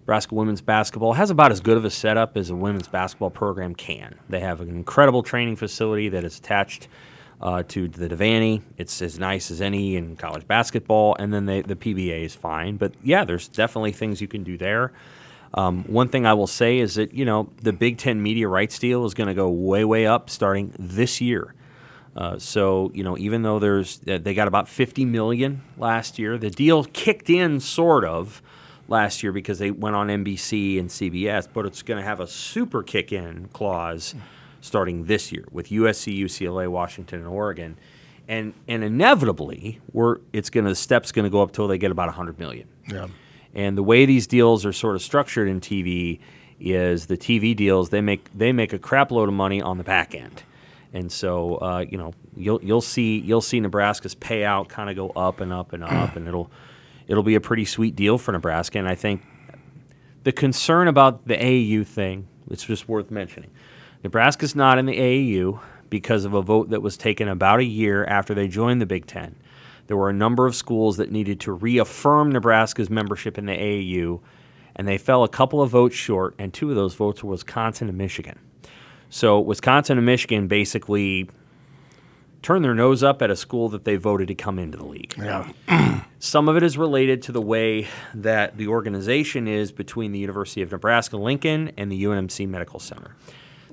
Nebraska 0.00 0.34
women's 0.34 0.60
basketball 0.60 1.12
has 1.12 1.30
about 1.30 1.52
as 1.52 1.60
good 1.60 1.76
of 1.76 1.84
a 1.84 1.90
setup 1.90 2.36
as 2.36 2.50
a 2.50 2.56
women's 2.56 2.88
basketball 2.88 3.30
program 3.30 3.74
can. 3.76 4.16
They 4.28 4.40
have 4.40 4.60
an 4.60 4.68
incredible 4.68 5.22
training 5.22 5.54
facility 5.54 6.08
that 6.08 6.24
is 6.24 6.38
attached 6.38 6.88
uh, 7.40 7.62
to 7.68 7.86
the 7.86 8.08
Devaney. 8.08 8.62
It's 8.76 9.00
as 9.00 9.20
nice 9.20 9.52
as 9.52 9.60
any 9.60 9.94
in 9.94 10.16
college 10.16 10.46
basketball, 10.48 11.14
and 11.20 11.32
then 11.32 11.46
they, 11.46 11.62
the 11.62 11.76
PBA 11.76 12.24
is 12.24 12.34
fine. 12.34 12.76
But 12.76 12.94
yeah, 13.04 13.24
there's 13.24 13.46
definitely 13.46 13.92
things 13.92 14.20
you 14.20 14.26
can 14.26 14.42
do 14.42 14.58
there. 14.58 14.92
Um, 15.54 15.84
one 15.84 16.08
thing 16.08 16.24
I 16.24 16.34
will 16.34 16.46
say 16.46 16.78
is 16.78 16.94
that 16.94 17.12
you 17.12 17.24
know 17.24 17.50
the 17.62 17.72
Big 17.72 17.98
Ten 17.98 18.22
media 18.22 18.48
rights 18.48 18.78
deal 18.78 19.04
is 19.04 19.14
going 19.14 19.28
to 19.28 19.34
go 19.34 19.50
way 19.50 19.84
way 19.84 20.06
up 20.06 20.30
starting 20.30 20.72
this 20.78 21.20
year. 21.20 21.54
Uh, 22.14 22.38
so 22.38 22.90
you 22.94 23.02
know 23.02 23.16
even 23.18 23.42
though 23.42 23.58
there's 23.58 23.98
they 23.98 24.34
got 24.34 24.48
about 24.48 24.68
50 24.68 25.04
million 25.04 25.62
last 25.76 26.18
year, 26.18 26.38
the 26.38 26.50
deal 26.50 26.84
kicked 26.84 27.28
in 27.30 27.60
sort 27.60 28.04
of 28.04 28.42
last 28.88 29.22
year 29.22 29.32
because 29.32 29.58
they 29.58 29.70
went 29.70 29.96
on 29.96 30.08
NBC 30.08 30.78
and 30.78 30.88
CBS, 30.88 31.48
but 31.52 31.66
it's 31.66 31.82
going 31.82 31.98
to 31.98 32.04
have 32.04 32.20
a 32.20 32.26
super 32.26 32.82
kick 32.82 33.12
in 33.12 33.48
clause 33.52 34.14
starting 34.60 35.04
this 35.06 35.32
year 35.32 35.46
with 35.50 35.68
USC, 35.68 36.16
UCLA, 36.16 36.68
Washington, 36.68 37.20
and 37.20 37.28
Oregon. 37.28 37.76
And, 38.28 38.54
and 38.68 38.84
inevitably, 38.84 39.80
we're, 39.92 40.18
it's 40.32 40.48
gonna, 40.48 40.70
the 40.70 40.74
step's 40.76 41.10
going 41.10 41.24
to 41.24 41.30
go 41.30 41.42
up 41.42 41.52
till 41.52 41.66
they 41.66 41.78
get 41.78 41.90
about 41.90 42.06
100 42.06 42.38
million. 42.38 42.68
Yeah. 42.88 43.08
And 43.54 43.76
the 43.76 43.82
way 43.82 44.06
these 44.06 44.26
deals 44.26 44.64
are 44.64 44.72
sort 44.72 44.94
of 44.94 45.02
structured 45.02 45.48
in 45.48 45.60
TV 45.60 46.20
is 46.58 47.06
the 47.06 47.16
TV 47.16 47.54
deals 47.54 47.90
they 47.90 48.00
make 48.00 48.30
they 48.36 48.52
make 48.52 48.72
a 48.72 48.78
crap 48.78 49.10
load 49.10 49.28
of 49.28 49.34
money 49.34 49.60
on 49.60 49.78
the 49.78 49.84
back 49.84 50.14
end, 50.14 50.42
and 50.92 51.10
so 51.10 51.56
uh, 51.56 51.84
you 51.88 51.98
know 51.98 52.14
you'll 52.36 52.62
you'll 52.62 52.80
see 52.80 53.18
you'll 53.18 53.40
see 53.40 53.60
Nebraska's 53.60 54.14
payout 54.14 54.68
kind 54.68 54.88
of 54.88 54.96
go 54.96 55.10
up 55.10 55.40
and 55.40 55.52
up 55.52 55.72
and 55.72 55.82
up, 55.82 56.16
and 56.16 56.28
it'll 56.28 56.50
it'll 57.08 57.22
be 57.22 57.34
a 57.34 57.40
pretty 57.40 57.64
sweet 57.64 57.96
deal 57.96 58.16
for 58.16 58.32
Nebraska. 58.32 58.78
And 58.78 58.88
I 58.88 58.94
think 58.94 59.22
the 60.22 60.32
concern 60.32 60.88
about 60.88 61.26
the 61.26 61.34
AAU 61.36 61.86
thing, 61.86 62.28
it's 62.50 62.64
just 62.64 62.88
worth 62.88 63.10
mentioning. 63.10 63.50
Nebraska's 64.04 64.54
not 64.56 64.78
in 64.78 64.86
the 64.86 64.96
AAU 64.96 65.60
because 65.90 66.24
of 66.24 66.34
a 66.34 66.42
vote 66.42 66.70
that 66.70 66.80
was 66.80 66.96
taken 66.96 67.28
about 67.28 67.60
a 67.60 67.64
year 67.64 68.04
after 68.04 68.34
they 68.34 68.48
joined 68.48 68.80
the 68.80 68.86
Big 68.86 69.06
Ten. 69.06 69.36
There 69.86 69.96
were 69.96 70.08
a 70.08 70.14
number 70.14 70.46
of 70.46 70.54
schools 70.54 70.96
that 70.96 71.10
needed 71.10 71.40
to 71.40 71.52
reaffirm 71.52 72.32
Nebraska's 72.32 72.88
membership 72.88 73.36
in 73.38 73.46
the 73.46 73.52
AAU 73.52 74.20
and 74.76 74.88
they 74.88 74.98
fell 74.98 75.24
a 75.24 75.28
couple 75.28 75.60
of 75.60 75.70
votes 75.70 75.96
short, 75.96 76.34
and 76.38 76.52
two 76.52 76.70
of 76.70 76.76
those 76.76 76.94
votes 76.94 77.22
were 77.22 77.30
Wisconsin 77.30 77.88
and 77.88 77.98
Michigan. 77.98 78.38
So 79.10 79.38
Wisconsin 79.40 79.98
and 79.98 80.06
Michigan 80.06 80.48
basically 80.48 81.28
turned 82.40 82.64
their 82.64 82.74
nose 82.74 83.02
up 83.02 83.22
at 83.22 83.30
a 83.30 83.36
school 83.36 83.68
that 83.68 83.84
they 83.84 83.96
voted 83.96 84.28
to 84.28 84.34
come 84.34 84.58
into 84.58 84.78
the 84.78 84.86
league. 84.86 85.14
Yeah. 85.16 85.52
Some 86.18 86.48
of 86.48 86.56
it 86.56 86.62
is 86.62 86.78
related 86.78 87.22
to 87.22 87.32
the 87.32 87.40
way 87.40 87.88
that 88.14 88.56
the 88.56 88.68
organization 88.68 89.46
is 89.46 89.70
between 89.70 90.12
the 90.12 90.18
University 90.18 90.62
of 90.62 90.72
Nebraska 90.72 91.16
Lincoln 91.16 91.72
and 91.76 91.92
the 91.92 92.04
UNMC 92.04 92.48
Medical 92.48 92.80
Center. 92.80 93.14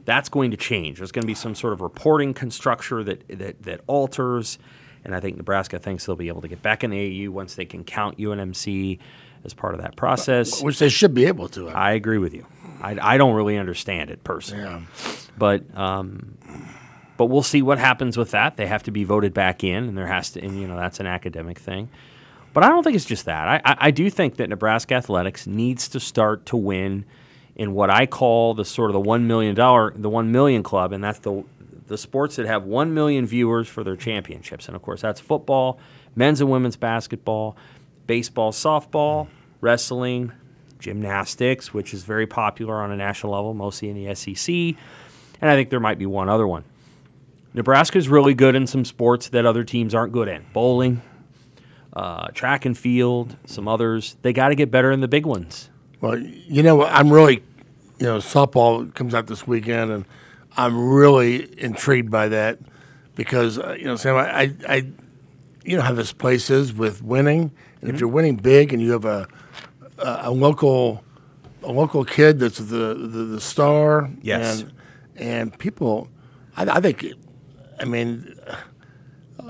That's 0.05 0.29
going 0.29 0.51
to 0.51 0.57
change. 0.57 0.97
There's 0.97 1.11
going 1.11 1.23
to 1.23 1.27
be 1.27 1.35
some 1.35 1.55
sort 1.55 1.73
of 1.73 1.81
reporting 1.81 2.33
constructor 2.33 3.03
that, 3.03 3.27
that, 3.27 3.63
that 3.63 3.81
alters, 3.87 4.57
and 5.03 5.15
I 5.15 5.19
think 5.19 5.37
Nebraska 5.37 5.79
thinks 5.79 6.05
they'll 6.05 6.15
be 6.15 6.27
able 6.27 6.41
to 6.41 6.47
get 6.47 6.61
back 6.61 6.83
in 6.83 6.91
the 6.91 6.97
AAU 6.97 7.29
once 7.29 7.55
they 7.55 7.65
can 7.65 7.83
count 7.83 8.17
UNMC 8.17 8.99
as 9.43 9.53
part 9.53 9.73
of 9.73 9.81
that 9.81 9.95
process. 9.95 10.61
Which 10.61 10.79
they 10.79 10.89
should 10.89 11.13
be 11.13 11.25
able 11.25 11.49
to. 11.49 11.69
I 11.69 11.91
agree 11.91 12.17
with 12.17 12.33
you. 12.33 12.45
I, 12.81 12.97
I 13.01 13.17
don't 13.17 13.33
really 13.33 13.57
understand 13.57 14.09
it 14.09 14.23
personally, 14.23 14.63
yeah. 14.63 14.81
but 15.37 15.63
um, 15.77 16.37
but 17.17 17.25
we'll 17.25 17.43
see 17.43 17.61
what 17.61 17.77
happens 17.77 18.17
with 18.17 18.31
that. 18.31 18.55
They 18.55 18.67
have 18.67 18.83
to 18.83 18.91
be 18.91 19.03
voted 19.03 19.33
back 19.33 19.63
in, 19.63 19.83
and 19.83 19.97
there 19.97 20.07
has 20.07 20.31
to, 20.31 20.41
and 20.41 20.59
you 20.59 20.67
know 20.67 20.77
that's 20.77 20.99
an 21.01 21.05
academic 21.05 21.59
thing. 21.59 21.89
But 22.53 22.63
I 22.63 22.69
don't 22.69 22.83
think 22.83 22.95
it's 22.95 23.05
just 23.05 23.25
that. 23.25 23.47
I, 23.47 23.71
I, 23.71 23.77
I 23.79 23.91
do 23.91 24.09
think 24.09 24.37
that 24.37 24.49
Nebraska 24.49 24.95
athletics 24.95 25.45
needs 25.45 25.87
to 25.89 25.99
start 25.99 26.45
to 26.47 26.57
win 26.57 27.05
in 27.55 27.73
what 27.73 27.89
I 27.89 28.05
call 28.05 28.53
the 28.53 28.65
sort 28.65 28.89
of 28.89 28.93
the 28.93 29.01
one 29.01 29.27
million 29.27 29.53
dollar, 29.53 29.93
the 29.95 30.09
one 30.09 30.31
million 30.31 30.63
club, 30.63 30.93
and 30.93 31.03
that's 31.03 31.19
the 31.19 31.43
the 31.89 31.97
sports 31.97 32.37
that 32.37 32.45
have 32.45 32.63
one 32.63 32.93
million 32.93 33.25
viewers 33.25 33.67
for 33.67 33.83
their 33.83 33.97
championships. 33.97 34.67
And 34.67 34.75
of 34.75 34.81
course, 34.81 35.01
that's 35.01 35.19
football, 35.19 35.79
men's 36.15 36.39
and 36.39 36.49
women's 36.49 36.77
basketball, 36.77 37.57
baseball, 38.07 38.51
softball, 38.51 39.27
wrestling, 39.59 40.31
gymnastics, 40.79 41.73
which 41.73 41.93
is 41.93 42.03
very 42.03 42.25
popular 42.25 42.75
on 42.75 42.91
a 42.91 42.95
national 42.95 43.33
level, 43.33 43.53
mostly 43.53 43.89
in 43.89 43.95
the 43.95 44.15
SEC. 44.15 44.55
And 45.41 45.49
I 45.49 45.55
think 45.55 45.69
there 45.69 45.79
might 45.79 45.99
be 45.99 46.05
one 46.05 46.29
other 46.29 46.47
one. 46.47 46.63
Nebraska 47.53 47.97
is 47.97 48.07
really 48.07 48.33
good 48.33 48.55
in 48.55 48.67
some 48.67 48.85
sports 48.85 49.29
that 49.29 49.45
other 49.45 49.63
teams 49.63 49.95
aren't 49.95 50.13
good 50.13 50.27
in 50.27 50.45
bowling, 50.53 51.01
uh, 51.93 52.27
track 52.27 52.65
and 52.65 52.77
field, 52.77 53.35
some 53.45 53.67
others. 53.67 54.15
They 54.21 54.31
got 54.31 54.49
to 54.49 54.55
get 54.55 54.69
better 54.69 54.91
in 54.91 55.01
the 55.01 55.07
big 55.07 55.25
ones. 55.25 55.69
Well, 55.99 56.17
you 56.17 56.61
know, 56.61 56.85
I'm 56.85 57.11
really, 57.11 57.43
you 57.97 58.05
know, 58.05 58.17
softball 58.19 58.93
comes 58.93 59.15
out 59.15 59.27
this 59.27 59.47
weekend, 59.47 59.91
and 59.91 60.05
I'm 60.65 60.89
really 60.89 61.47
intrigued 61.61 62.11
by 62.11 62.29
that 62.29 62.59
because, 63.15 63.57
uh, 63.57 63.75
you 63.79 63.85
know, 63.85 63.95
Sam, 63.95 64.15
I, 64.15 64.41
I, 64.41 64.53
I, 64.67 64.75
you 65.63 65.77
know 65.77 65.83
how 65.83 65.93
this 65.93 66.11
place 66.13 66.49
is 66.49 66.73
with 66.73 67.01
winning 67.01 67.51
and 67.81 67.89
if 67.89 67.99
you're 67.99 68.09
winning 68.09 68.35
big 68.35 68.73
and 68.73 68.81
you 68.81 68.91
have 68.91 69.05
a 69.05 69.27
a, 69.99 70.19
a 70.23 70.31
local 70.31 71.03
a 71.63 71.71
local 71.71 72.03
kid 72.05 72.39
that's 72.39 72.57
the 72.57 72.93
the, 72.93 73.23
the 73.35 73.41
star, 73.41 74.09
Yes. 74.21 74.61
and 74.61 74.73
and 75.15 75.59
people, 75.59 76.07
I, 76.55 76.63
I 76.77 76.79
think, 76.79 77.05
I 77.79 77.85
mean, 77.85 78.33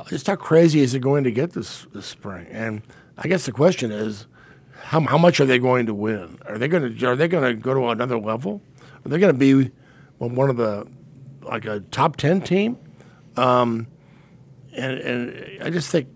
just 0.08 0.28
how 0.28 0.36
crazy 0.36 0.80
is 0.82 0.94
it 0.96 1.00
going 1.00 1.24
to 1.24 1.32
get 1.32 1.54
this 1.54 1.86
this 1.94 2.06
spring? 2.06 2.48
And 2.52 2.82
I 3.18 3.28
guess 3.28 3.46
the 3.46 3.52
question 3.52 3.92
is, 3.92 4.28
how 4.82 5.02
how 5.02 5.18
much 5.18 5.40
are 5.40 5.46
they 5.46 5.60
going 5.60 5.86
to 5.88 5.94
win? 5.94 6.38
Are 6.48 6.58
they 6.58 6.68
going 6.68 6.96
to 6.98 7.06
are 7.08 7.16
they 7.16 7.28
going 7.28 7.44
to 7.44 7.54
go 7.62 7.74
to 7.74 7.88
another 7.90 8.18
level? 8.20 8.62
Are 9.06 9.10
they 9.10 9.20
going 9.20 9.34
to 9.34 9.40
be 9.40 9.72
one 10.18 10.50
of 10.50 10.58
the 10.58 10.88
like 11.50 11.66
a 11.66 11.82
top 11.92 12.16
ten 12.16 12.42
team? 12.42 12.78
Um, 13.36 13.88
and 14.74 14.98
and 15.00 15.64
I 15.64 15.70
just 15.70 15.90
think 15.92 16.08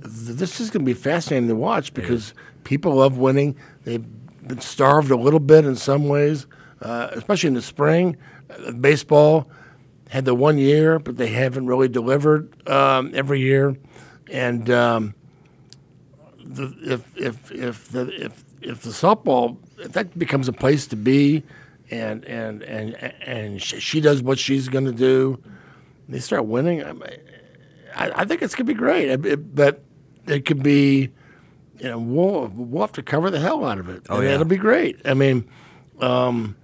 this 0.00 0.60
is 0.60 0.70
going 0.70 0.84
to 0.84 0.86
be 0.86 0.94
fascinating 0.94 1.48
to 1.48 1.54
watch 1.54 1.94
because 1.94 2.34
people 2.64 2.94
love 2.94 3.18
winning. 3.18 3.56
They've 3.84 4.04
been 4.46 4.60
starved 4.60 5.10
a 5.10 5.16
little 5.16 5.40
bit 5.40 5.64
in 5.64 5.76
some 5.76 6.08
ways, 6.08 6.46
uh, 6.80 7.08
especially 7.12 7.48
in 7.48 7.54
the 7.54 7.62
spring. 7.62 8.16
Uh, 8.50 8.72
baseball 8.72 9.48
had 10.08 10.24
the 10.24 10.34
one 10.34 10.58
year, 10.58 10.98
but 10.98 11.16
they 11.16 11.28
haven't 11.28 11.66
really 11.66 11.88
delivered 11.88 12.68
um, 12.68 13.10
every 13.14 13.40
year. 13.40 13.76
And 14.30 14.68
um, 14.70 15.14
the, 16.44 16.74
if 16.82 17.16
if 17.16 17.52
if 17.52 17.88
the 17.88 18.24
if 18.24 18.44
if 18.60 18.82
the 18.82 18.90
softball 18.90 19.58
if 19.78 19.92
that 19.92 20.18
becomes 20.18 20.48
a 20.48 20.52
place 20.52 20.86
to 20.88 20.96
be, 20.96 21.42
and 21.92 22.24
and 22.24 22.62
and 22.62 22.94
and 23.22 23.62
she 23.62 24.00
does 24.00 24.22
what 24.22 24.38
she's 24.38 24.68
going 24.68 24.86
to 24.86 24.92
do, 24.92 25.42
they 26.08 26.18
start 26.20 26.46
winning. 26.46 26.82
I, 26.82 28.10
I, 28.22 28.24
think 28.24 28.42
it's 28.42 28.54
going 28.54 28.66
to 28.66 28.72
be 28.72 28.78
great. 28.78 29.08
It, 29.08 29.26
it, 29.26 29.54
but 29.54 29.82
it 30.26 30.46
could 30.46 30.62
be, 30.62 31.10
you 31.78 31.88
know, 31.88 31.98
we'll, 31.98 32.48
we'll 32.54 32.82
have 32.82 32.92
to 32.92 33.02
cover 33.02 33.30
the 33.30 33.38
hell 33.38 33.64
out 33.66 33.78
of 33.78 33.88
it. 33.88 34.04
Oh, 34.08 34.16
and 34.16 34.24
yeah. 34.24 34.34
It'll 34.34 34.46
be 34.46 34.56
great. 34.56 35.00
I 35.04 35.12
mean, 35.12 35.48
um, 36.00 36.56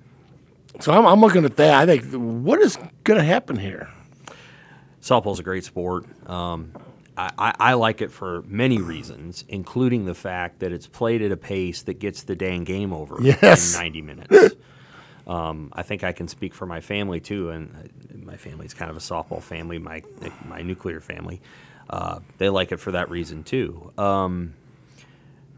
so 0.80 0.92
I'm, 0.92 1.06
I'm 1.06 1.20
looking 1.20 1.44
at 1.44 1.56
that. 1.56 1.74
I 1.74 1.98
think, 1.98 2.12
what 2.12 2.60
is 2.60 2.78
going 3.04 3.18
to 3.18 3.24
happen 3.24 3.56
here? 3.56 3.90
Softball's 5.02 5.38
a 5.40 5.42
great 5.42 5.64
sport. 5.64 6.06
Um, 6.28 6.72
I, 7.16 7.30
I, 7.38 7.54
I 7.58 7.72
like 7.74 8.00
it 8.00 8.10
for 8.10 8.42
many 8.46 8.80
reasons, 8.80 9.44
including 9.48 10.06
the 10.06 10.14
fact 10.14 10.60
that 10.60 10.72
it's 10.72 10.86
played 10.86 11.20
at 11.20 11.30
a 11.32 11.36
pace 11.36 11.82
that 11.82 11.98
gets 11.98 12.22
the 12.22 12.36
dang 12.36 12.64
game 12.64 12.92
over 12.92 13.18
Yes. 13.20 13.74
in 13.74 13.80
90 13.82 14.02
minutes. 14.02 14.54
Um, 15.28 15.70
I 15.74 15.82
think 15.82 16.02
I 16.02 16.12
can 16.12 16.26
speak 16.26 16.54
for 16.54 16.66
my 16.66 16.80
family 16.80 17.20
too, 17.20 17.50
and 17.50 17.74
uh, 17.76 18.16
my 18.24 18.36
family's 18.36 18.74
kind 18.74 18.90
of 18.90 18.96
a 18.96 19.00
softball 19.00 19.42
family. 19.42 19.78
My 19.78 20.02
my 20.44 20.62
nuclear 20.62 21.00
family, 21.00 21.40
uh, 21.90 22.20
they 22.38 22.48
like 22.48 22.72
it 22.72 22.78
for 22.78 22.92
that 22.92 23.10
reason 23.10 23.44
too. 23.44 23.92
Um, 23.98 24.54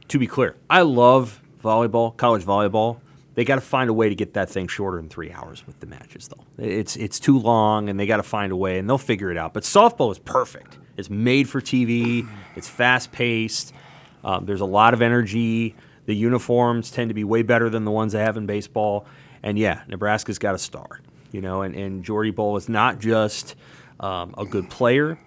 to 0.08 0.18
be 0.18 0.26
clear, 0.26 0.56
I 0.68 0.82
love 0.82 1.40
volleyball, 1.62 2.16
college 2.16 2.44
volleyball. 2.44 2.98
They 3.34 3.44
got 3.44 3.54
to 3.54 3.60
find 3.60 3.88
a 3.88 3.92
way 3.92 4.08
to 4.08 4.14
get 4.16 4.34
that 4.34 4.50
thing 4.50 4.66
shorter 4.66 4.96
than 4.96 5.08
three 5.08 5.30
hours 5.30 5.64
with 5.64 5.78
the 5.78 5.86
matches, 5.86 6.28
though. 6.28 6.44
It's 6.62 6.96
it's 6.96 7.20
too 7.20 7.38
long, 7.38 7.88
and 7.88 7.98
they 7.98 8.06
got 8.06 8.16
to 8.16 8.24
find 8.24 8.50
a 8.50 8.56
way, 8.56 8.78
and 8.78 8.88
they'll 8.88 8.98
figure 8.98 9.30
it 9.30 9.36
out. 9.36 9.54
But 9.54 9.62
softball 9.62 10.10
is 10.10 10.18
perfect. 10.18 10.78
It's 10.96 11.08
made 11.08 11.48
for 11.48 11.60
TV. 11.60 12.28
It's 12.56 12.68
fast 12.68 13.12
paced. 13.12 13.72
Um, 14.24 14.46
there's 14.46 14.60
a 14.60 14.66
lot 14.66 14.94
of 14.94 15.00
energy. 15.00 15.76
The 16.06 16.14
uniforms 16.14 16.90
tend 16.90 17.10
to 17.10 17.14
be 17.14 17.22
way 17.22 17.42
better 17.42 17.70
than 17.70 17.84
the 17.84 17.90
ones 17.92 18.12
they 18.12 18.20
have 18.20 18.36
in 18.36 18.46
baseball. 18.46 19.06
And 19.42 19.58
yeah, 19.58 19.82
Nebraska's 19.88 20.38
got 20.38 20.54
a 20.54 20.58
star, 20.58 21.00
you 21.32 21.40
know. 21.40 21.62
And 21.62 21.74
and 21.74 22.04
Jordy 22.04 22.30
Bahl 22.30 22.56
is 22.56 22.68
not 22.68 22.98
just 22.98 23.54
um, 24.00 24.34
a 24.38 24.44
good 24.44 24.70
player 24.70 25.18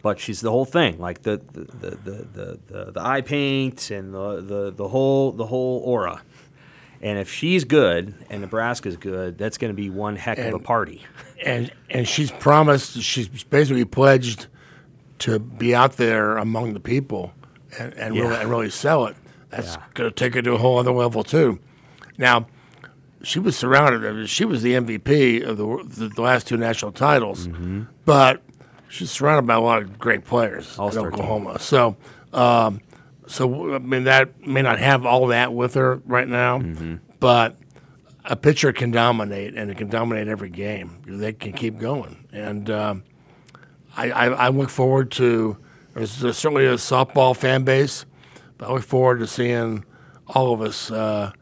but 0.00 0.18
she's 0.20 0.40
the 0.40 0.50
whole 0.50 0.64
thing, 0.64 0.98
like 0.98 1.22
the 1.22 1.38
the, 1.52 1.60
the, 1.60 1.90
the, 1.90 2.10
the, 2.32 2.58
the, 2.68 2.92
the 2.92 3.00
eye 3.00 3.20
paint 3.20 3.90
and 3.90 4.14
the, 4.14 4.40
the, 4.40 4.70
the 4.70 4.88
whole 4.88 5.32
the 5.32 5.44
whole 5.46 5.80
aura. 5.84 6.22
And 7.00 7.18
if 7.18 7.30
she's 7.30 7.64
good 7.64 8.14
and 8.30 8.40
Nebraska's 8.40 8.96
good, 8.96 9.38
that's 9.38 9.58
going 9.58 9.72
to 9.72 9.74
be 9.76 9.88
one 9.90 10.16
heck 10.16 10.38
of 10.38 10.54
a 10.54 10.58
party. 10.58 11.04
And 11.44 11.72
and 11.90 12.08
she's 12.08 12.30
promised, 12.30 13.00
she's 13.02 13.28
basically 13.28 13.84
pledged 13.84 14.46
to 15.20 15.38
be 15.38 15.74
out 15.74 15.96
there 15.96 16.36
among 16.36 16.74
the 16.74 16.80
people 16.80 17.32
and, 17.78 17.92
and, 17.94 18.14
really, 18.14 18.34
and 18.36 18.50
really 18.50 18.70
sell 18.70 19.06
it. 19.06 19.16
That's 19.50 19.74
Yeah. 19.74 19.82
going 19.94 20.10
to 20.10 20.14
take 20.14 20.36
it 20.36 20.42
to 20.42 20.52
a 20.54 20.58
whole 20.58 20.78
other 20.78 20.92
level, 20.92 21.22
too. 21.24 21.58
Now, 22.18 22.46
she 23.22 23.38
was 23.38 23.56
surrounded, 23.56 24.06
I 24.08 24.12
mean, 24.12 24.26
she 24.26 24.44
was 24.44 24.62
the 24.62 24.74
MVP 24.74 25.42
of 25.44 25.56
the, 25.56 25.82
the, 25.84 26.08
the 26.08 26.22
last 26.22 26.46
two 26.46 26.56
national 26.56 26.92
titles, 26.92 27.48
Mm-hmm. 27.48 27.82
but 28.04 28.42
she's 28.88 29.10
surrounded 29.10 29.46
by 29.46 29.54
a 29.54 29.60
lot 29.60 29.82
of 29.82 29.98
great 29.98 30.24
players 30.24 30.74
in 30.76 30.80
All-star 30.82 31.10
team. 31.10 31.14
Oklahoma. 31.20 31.58
So, 31.58 31.96
um, 32.32 32.80
so 33.26 33.74
I 33.74 33.78
mean, 33.78 34.04
that 34.04 34.46
may 34.46 34.62
not 34.62 34.78
have 34.78 35.04
all 35.04 35.26
that 35.28 35.52
with 35.52 35.74
her 35.74 35.96
right 36.06 36.28
now, 36.28 36.58
Mm-hmm. 36.60 36.96
but 37.20 37.56
a 38.24 38.36
pitcher 38.36 38.72
can 38.72 38.90
dominate 38.90 39.54
and 39.54 39.70
it 39.70 39.76
can 39.78 39.88
dominate 39.88 40.28
every 40.28 40.50
game. 40.50 40.98
They 41.06 41.32
can 41.32 41.52
keep 41.52 41.78
going, 41.78 42.24
and 42.32 42.70
um, 42.70 43.02
I, 43.96 44.10
I, 44.10 44.26
I 44.26 44.48
look 44.48 44.70
forward 44.70 45.10
to. 45.12 45.56
There's, 45.94 46.20
there's 46.20 46.36
certainly 46.36 46.66
a 46.66 46.74
softball 46.74 47.34
fan 47.36 47.64
base, 47.64 48.04
but 48.58 48.68
I 48.68 48.72
look 48.74 48.82
forward 48.84 49.18
to 49.20 49.26
seeing 49.26 49.84
all 50.28 50.52
of 50.52 50.60
us 50.60 50.90
uh, 50.90 51.32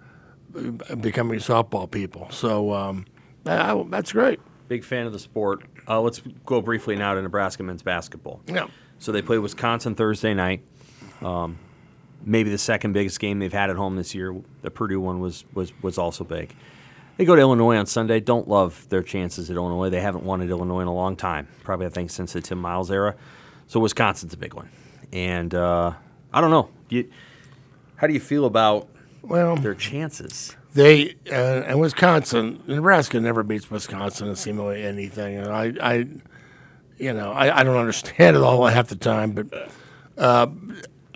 becoming 1.00 1.38
softball 1.38 1.90
people. 1.90 2.28
So 2.30 2.72
um, 2.72 3.06
that, 3.44 3.90
that's 3.90 4.12
great. 4.12 4.40
Big 4.68 4.84
fan 4.84 5.06
of 5.06 5.12
the 5.12 5.18
sport. 5.18 5.62
Uh, 5.88 6.00
let's 6.00 6.20
go 6.44 6.60
briefly 6.60 6.96
now 6.96 7.14
to 7.14 7.22
Nebraska 7.22 7.62
men's 7.62 7.82
basketball. 7.82 8.40
Yeah. 8.46 8.66
So 8.98 9.12
they 9.12 9.22
play 9.22 9.38
Wisconsin 9.38 9.94
Thursday 9.94 10.34
night. 10.34 10.62
Um, 11.22 11.58
maybe 12.24 12.50
the 12.50 12.58
second 12.58 12.92
biggest 12.92 13.20
game 13.20 13.38
they've 13.38 13.52
had 13.52 13.70
at 13.70 13.76
home 13.76 13.96
this 13.96 14.14
year. 14.14 14.34
The 14.62 14.70
Purdue 14.70 15.00
one 15.00 15.20
was 15.20 15.44
was 15.54 15.72
was 15.82 15.98
also 15.98 16.24
big. 16.24 16.54
They 17.16 17.24
go 17.24 17.34
to 17.34 17.40
Illinois 17.40 17.76
on 17.76 17.86
Sunday. 17.86 18.20
Don't 18.20 18.48
love 18.48 18.86
their 18.90 19.02
chances 19.02 19.50
at 19.50 19.56
Illinois. 19.56 19.88
They 19.88 20.00
haven't 20.00 20.24
won 20.24 20.42
at 20.42 20.50
Illinois 20.50 20.80
in 20.80 20.88
a 20.88 20.94
long 20.94 21.16
time. 21.16 21.48
Probably 21.62 21.86
I 21.86 21.90
think 21.90 22.10
since 22.10 22.32
the 22.32 22.40
Tim 22.42 22.58
Miles 22.58 22.90
era. 22.90 23.14
So 23.68 23.80
Wisconsin's 23.80 24.34
a 24.34 24.36
big 24.36 24.54
one. 24.54 24.68
And 25.12 25.54
uh, 25.54 25.92
I 26.32 26.40
don't 26.40 26.50
know. 26.50 26.68
Do 26.88 26.96
you, 26.96 27.10
how 27.96 28.06
do 28.06 28.12
you 28.12 28.20
feel 28.20 28.44
about 28.44 28.88
Well, 29.28 29.56
their 29.56 29.74
chances? 29.74 30.56
they 30.76 31.16
uh, 31.30 31.64
and 31.66 31.80
Wisconsin, 31.80 32.62
Nebraska 32.66 33.18
never 33.18 33.42
beats 33.42 33.70
Wisconsin 33.70 34.28
in 34.28 34.36
seemingly 34.36 34.84
anything. 34.84 35.36
And 35.38 35.48
I, 35.48 35.72
I 35.80 36.06
you 36.98 37.12
know, 37.12 37.32
I, 37.32 37.60
I 37.60 37.62
don't 37.64 37.76
understand 37.76 38.36
it 38.36 38.42
all 38.42 38.64
half 38.66 38.88
the 38.88 38.96
time, 38.96 39.32
but 39.32 39.70
uh, 40.16 40.46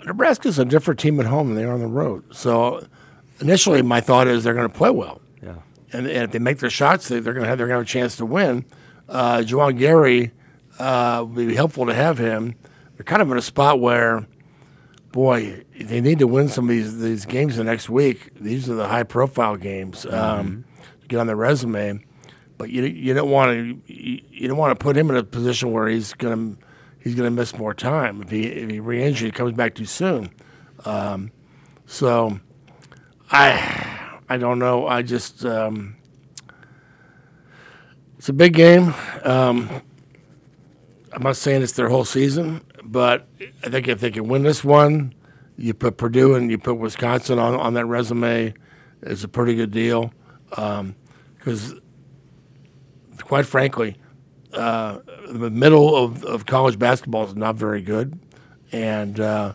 Nebraska's 0.05 0.59
a 0.59 0.65
different 0.65 0.99
team 0.99 1.19
at 1.19 1.25
home 1.27 1.47
than 1.47 1.55
they 1.55 1.63
are 1.63 1.73
on 1.73 1.79
the 1.79 1.87
road. 1.87 2.35
So 2.35 2.85
initially, 3.39 3.81
my 3.81 4.01
thought 4.01 4.27
is 4.27 4.43
they're 4.43 4.53
going 4.53 4.69
to 4.69 4.77
play 4.77 4.89
well. 4.89 5.21
Yeah. 5.41 5.55
and, 5.93 6.07
and 6.07 6.23
if 6.23 6.31
they 6.31 6.39
make 6.39 6.57
their 6.57 6.69
shots, 6.69 7.07
they, 7.07 7.19
they're 7.19 7.33
going 7.33 7.43
to 7.43 7.49
have 7.49 7.57
they're 7.57 7.67
going 7.67 7.77
to 7.77 7.81
have 7.81 7.87
a 7.87 8.01
chance 8.01 8.17
to 8.17 8.25
win. 8.25 8.65
Uh, 9.07 9.37
Juwan 9.39 9.77
Gary 9.77 10.31
uh, 10.79 11.25
would 11.27 11.47
be 11.47 11.55
helpful 11.55 11.85
to 11.85 11.93
have 11.93 12.17
him. 12.17 12.55
They're 12.95 13.03
kind 13.03 13.21
of 13.21 13.31
in 13.31 13.37
a 13.37 13.41
spot 13.41 13.79
where, 13.79 14.25
boy, 15.11 15.63
they 15.79 16.01
need 16.01 16.19
to 16.19 16.27
win 16.27 16.47
some 16.47 16.65
of 16.65 16.69
these 16.69 16.99
these 16.99 17.25
games 17.25 17.57
the 17.57 17.63
next 17.63 17.89
week. 17.89 18.31
These 18.39 18.69
are 18.69 18.75
the 18.75 18.87
high 18.87 19.03
profile 19.03 19.55
games 19.55 20.05
um, 20.05 20.65
to 21.01 21.07
get 21.07 21.19
on 21.19 21.27
their 21.27 21.35
resume. 21.35 22.05
But 22.57 22.69
you 22.69 22.83
you 22.83 23.13
don't 23.13 23.29
want 23.29 23.51
to 23.51 23.93
you, 23.93 24.21
you 24.29 24.47
don't 24.47 24.57
want 24.57 24.77
to 24.77 24.83
put 24.83 24.95
him 24.95 25.09
in 25.09 25.17
a 25.17 25.23
position 25.23 25.71
where 25.71 25.87
he's 25.87 26.13
going 26.13 26.55
to 26.55 26.63
he's 26.99 27.15
to 27.15 27.29
miss 27.29 27.57
more 27.57 27.73
time 27.73 28.21
if 28.21 28.29
he 28.29 28.45
if 28.45 28.69
he 28.69 28.79
re-injured 28.79 29.25
he 29.25 29.31
comes 29.31 29.53
back 29.53 29.75
too 29.75 29.85
soon. 29.85 30.29
Um, 30.85 31.31
so 31.85 32.39
I 33.31 34.19
I 34.29 34.37
don't 34.37 34.59
know. 34.59 34.87
I 34.87 35.01
just 35.01 35.43
um, 35.43 35.95
it's 38.17 38.29
a 38.29 38.33
big 38.33 38.53
game. 38.53 38.93
Um, 39.23 39.81
I'm 41.11 41.23
not 41.23 41.35
saying 41.35 41.63
it's 41.63 41.73
their 41.73 41.89
whole 41.89 42.05
season, 42.05 42.61
but 42.83 43.27
I 43.63 43.69
think 43.69 43.87
if 43.87 43.99
they 43.99 44.11
can 44.11 44.27
win 44.27 44.43
this 44.43 44.63
one, 44.63 45.13
you 45.57 45.73
put 45.73 45.97
Purdue 45.97 46.35
and 46.35 46.49
you 46.49 46.57
put 46.57 46.75
Wisconsin 46.75 47.37
on, 47.39 47.53
on 47.55 47.73
that 47.75 47.85
resume, 47.85 48.53
it's 49.01 49.23
a 49.23 49.27
pretty 49.27 49.55
good 49.55 49.71
deal. 49.71 50.13
Because, 50.49 51.75
quite 53.23 53.45
frankly, 53.45 53.97
uh, 54.53 54.99
the 55.29 55.49
middle 55.49 55.95
of, 55.95 56.23
of 56.25 56.45
college 56.45 56.77
basketball 56.77 57.25
is 57.25 57.35
not 57.35 57.55
very 57.55 57.81
good, 57.81 58.19
and 58.71 59.19
uh, 59.19 59.53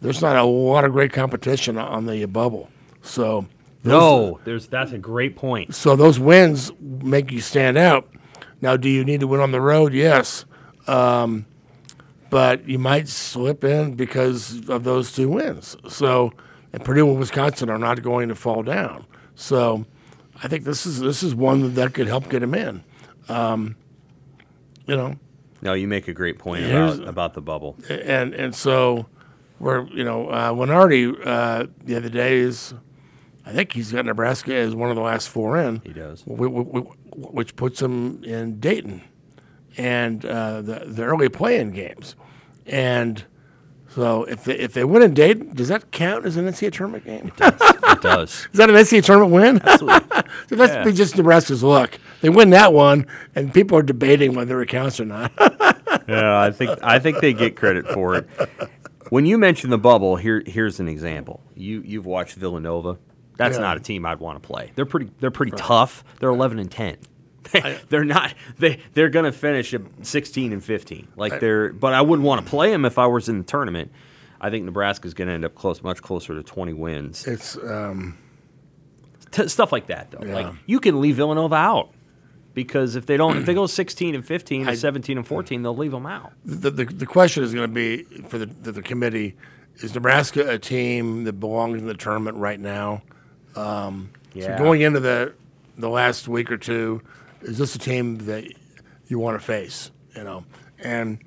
there's 0.00 0.22
not 0.22 0.36
a 0.36 0.44
lot 0.44 0.84
of 0.84 0.92
great 0.92 1.12
competition 1.12 1.76
on 1.76 2.06
the 2.06 2.24
bubble. 2.26 2.68
So, 3.02 3.46
No, 3.84 4.40
there's 4.44 4.66
that's 4.66 4.92
a 4.92 4.98
great 4.98 5.36
point. 5.36 5.74
so 5.74 5.96
those 5.96 6.18
wins 6.18 6.72
make 6.80 7.30
you 7.32 7.40
stand 7.40 7.76
out. 7.76 8.08
Now, 8.60 8.76
do 8.76 8.88
you 8.88 9.04
need 9.04 9.20
to 9.20 9.26
win 9.26 9.40
on 9.40 9.52
the 9.52 9.60
road? 9.60 9.92
Yes. 9.92 10.44
Um, 10.86 11.46
but 12.30 12.68
you 12.68 12.78
might 12.78 13.08
slip 13.08 13.64
in 13.64 13.94
because 13.94 14.68
of 14.68 14.84
those 14.84 15.12
two 15.12 15.28
wins. 15.28 15.76
So, 15.88 16.32
and 16.72 16.84
Purdue 16.84 17.08
and 17.10 17.18
Wisconsin 17.18 17.70
are 17.70 17.78
not 17.78 18.02
going 18.02 18.28
to 18.28 18.34
fall 18.34 18.62
down. 18.62 19.06
So, 19.34 19.86
I 20.42 20.48
think 20.48 20.64
this 20.64 20.86
is 20.86 21.00
this 21.00 21.22
is 21.22 21.34
one 21.34 21.74
that 21.74 21.94
could 21.94 22.06
help 22.06 22.28
get 22.28 22.40
them 22.40 22.54
in. 22.54 22.82
Um, 23.28 23.76
you 24.86 24.96
know, 24.96 25.16
No, 25.62 25.72
you 25.74 25.88
make 25.88 26.08
a 26.08 26.14
great 26.14 26.38
point 26.38 26.64
about 26.64 27.06
about 27.08 27.34
the 27.34 27.40
bubble. 27.42 27.76
and 27.88 28.34
and 28.34 28.54
so 28.54 29.06
we're 29.58 29.86
you 29.88 30.04
know 30.04 30.28
uh, 30.28 30.50
Lunardi 30.52 31.14
uh, 31.26 31.66
the 31.84 31.96
other 31.96 32.08
day 32.08 32.38
is 32.38 32.74
I 33.44 33.52
think 33.52 33.72
he's 33.72 33.92
got 33.92 34.04
Nebraska 34.04 34.54
as 34.54 34.74
one 34.74 34.90
of 34.90 34.96
the 34.96 35.02
last 35.02 35.28
four 35.28 35.58
in. 35.58 35.80
He 35.84 35.92
does. 35.92 36.22
wh- 36.22 36.52
wh- 36.52 36.76
wh- 36.76 37.34
which 37.34 37.56
puts 37.56 37.80
him 37.82 38.22
in 38.22 38.60
Dayton 38.60 39.02
and 39.76 40.24
uh, 40.24 40.62
the 40.62 40.84
the 40.86 41.02
early 41.04 41.28
play-in 41.28 41.70
games, 41.72 42.14
and 42.68 43.24
so 43.88 44.24
if 44.24 44.44
they, 44.44 44.54
if 44.58 44.74
they 44.74 44.84
win 44.84 45.02
in 45.02 45.14
Dayton, 45.14 45.54
does 45.54 45.68
that 45.68 45.90
count 45.90 46.24
as 46.26 46.36
an 46.36 46.46
NCAA 46.46 46.72
tournament 46.72 47.04
game? 47.04 47.28
It 47.28 47.36
does. 47.36 47.60
it 47.60 48.02
does. 48.02 48.30
Is 48.52 48.58
that 48.58 48.70
an 48.70 48.76
NCAA 48.76 49.04
tournament 49.04 49.32
win? 49.32 49.60
Absolutely. 49.64 50.08
so 50.48 50.56
that's 50.56 50.86
Yeah. 50.86 50.90
just 50.92 51.16
Nebraska's 51.16 51.62
luck. 51.62 51.98
They 52.20 52.28
win 52.28 52.50
that 52.50 52.72
one, 52.72 53.06
and 53.34 53.52
people 53.52 53.78
are 53.78 53.82
debating 53.82 54.34
whether 54.34 54.60
it 54.62 54.68
counts 54.68 55.00
or 55.00 55.04
not. 55.04 55.32
yeah, 56.08 56.38
I 56.40 56.50
think 56.50 56.78
I 56.82 56.98
think 56.98 57.20
they 57.20 57.32
get 57.32 57.56
credit 57.56 57.88
for 57.88 58.14
it. 58.16 58.28
When 59.10 59.24
you 59.24 59.38
mention 59.38 59.70
the 59.70 59.78
bubble, 59.78 60.16
here 60.16 60.42
here's 60.46 60.80
an 60.80 60.88
example. 60.88 61.40
You 61.54 61.80
you've 61.84 62.06
watched 62.06 62.34
Villanova. 62.34 62.98
That's 63.36 63.56
Yeah. 63.56 63.62
not 63.62 63.76
a 63.76 63.80
team 63.80 64.04
I'd 64.04 64.18
want 64.20 64.42
to 64.42 64.46
play. 64.46 64.72
They're 64.74 64.84
pretty 64.84 65.10
they're 65.20 65.30
pretty 65.30 65.52
tough. 65.56 66.04
They're 66.20 66.28
11 66.28 66.58
and 66.58 66.70
10. 66.70 66.96
they're 67.88 68.04
not 68.04 68.34
they 68.58 68.80
they're 68.94 69.08
going 69.08 69.24
to 69.24 69.32
finish 69.32 69.72
at 69.74 69.82
16 70.02 70.52
and 70.52 70.64
15. 70.64 71.08
Like 71.16 71.40
they're 71.40 71.72
but 71.72 71.92
I 71.94 72.02
wouldn't 72.02 72.26
want 72.26 72.44
to 72.44 72.48
play 72.50 72.70
them 72.70 72.84
if 72.84 72.98
I 72.98 73.06
was 73.06 73.28
in 73.28 73.38
the 73.38 73.44
tournament. 73.44 73.90
I 74.40 74.50
think 74.50 74.64
Nebraska's 74.64 75.14
going 75.14 75.28
to 75.28 75.34
end 75.34 75.44
up 75.44 75.54
close 75.54 75.82
much 75.82 76.00
closer 76.00 76.34
to 76.34 76.42
20 76.42 76.72
wins. 76.72 77.26
it's 77.26 77.56
um, 77.56 78.16
T- 79.30 79.48
stuff 79.48 79.72
like 79.72 79.88
that 79.88 80.10
though. 80.10 80.24
Yeah. 80.24 80.34
Like 80.34 80.54
you 80.66 80.80
can 80.80 81.00
leave 81.00 81.16
Villanova 81.16 81.56
out. 81.56 81.90
Because 82.54 82.96
if 82.96 83.06
they 83.06 83.16
don't, 83.16 83.36
if 83.36 83.46
they 83.46 83.54
go 83.54 83.66
16 83.68 84.16
and 84.16 84.26
15 84.26 84.66
or 84.66 84.70
I- 84.70 84.74
17 84.74 85.16
and 85.18 85.24
14, 85.26 85.62
they'll 85.62 85.76
leave 85.76 85.92
them 85.92 86.06
out. 86.06 86.32
the, 86.44 86.70
the, 86.70 86.84
the 86.86 87.06
question 87.06 87.44
is 87.44 87.54
going 87.54 87.68
to 87.68 87.72
be 87.72 88.02
for 88.28 88.36
the, 88.38 88.46
the, 88.46 88.72
the 88.72 88.82
committee 88.82 89.36
is 89.76 89.94
Nebraska 89.94 90.48
a 90.50 90.58
team 90.58 91.22
that 91.24 91.34
belongs 91.34 91.80
in 91.80 91.86
the 91.86 91.94
tournament 91.94 92.36
right 92.36 92.58
now? 92.58 93.02
Um, 93.54 94.10
Yeah. 94.34 94.56
So 94.56 94.64
going 94.64 94.80
into 94.80 94.98
the 94.98 95.34
the 95.76 95.88
last 95.88 96.26
week 96.26 96.50
or 96.50 96.56
two, 96.56 97.00
is 97.42 97.58
this 97.58 97.74
a 97.74 97.78
team 97.78 98.18
that 98.26 98.44
you 99.06 99.18
want 99.18 99.38
to 99.38 99.44
face? 99.44 99.90
You 100.16 100.24
know, 100.24 100.44
and 100.78 101.18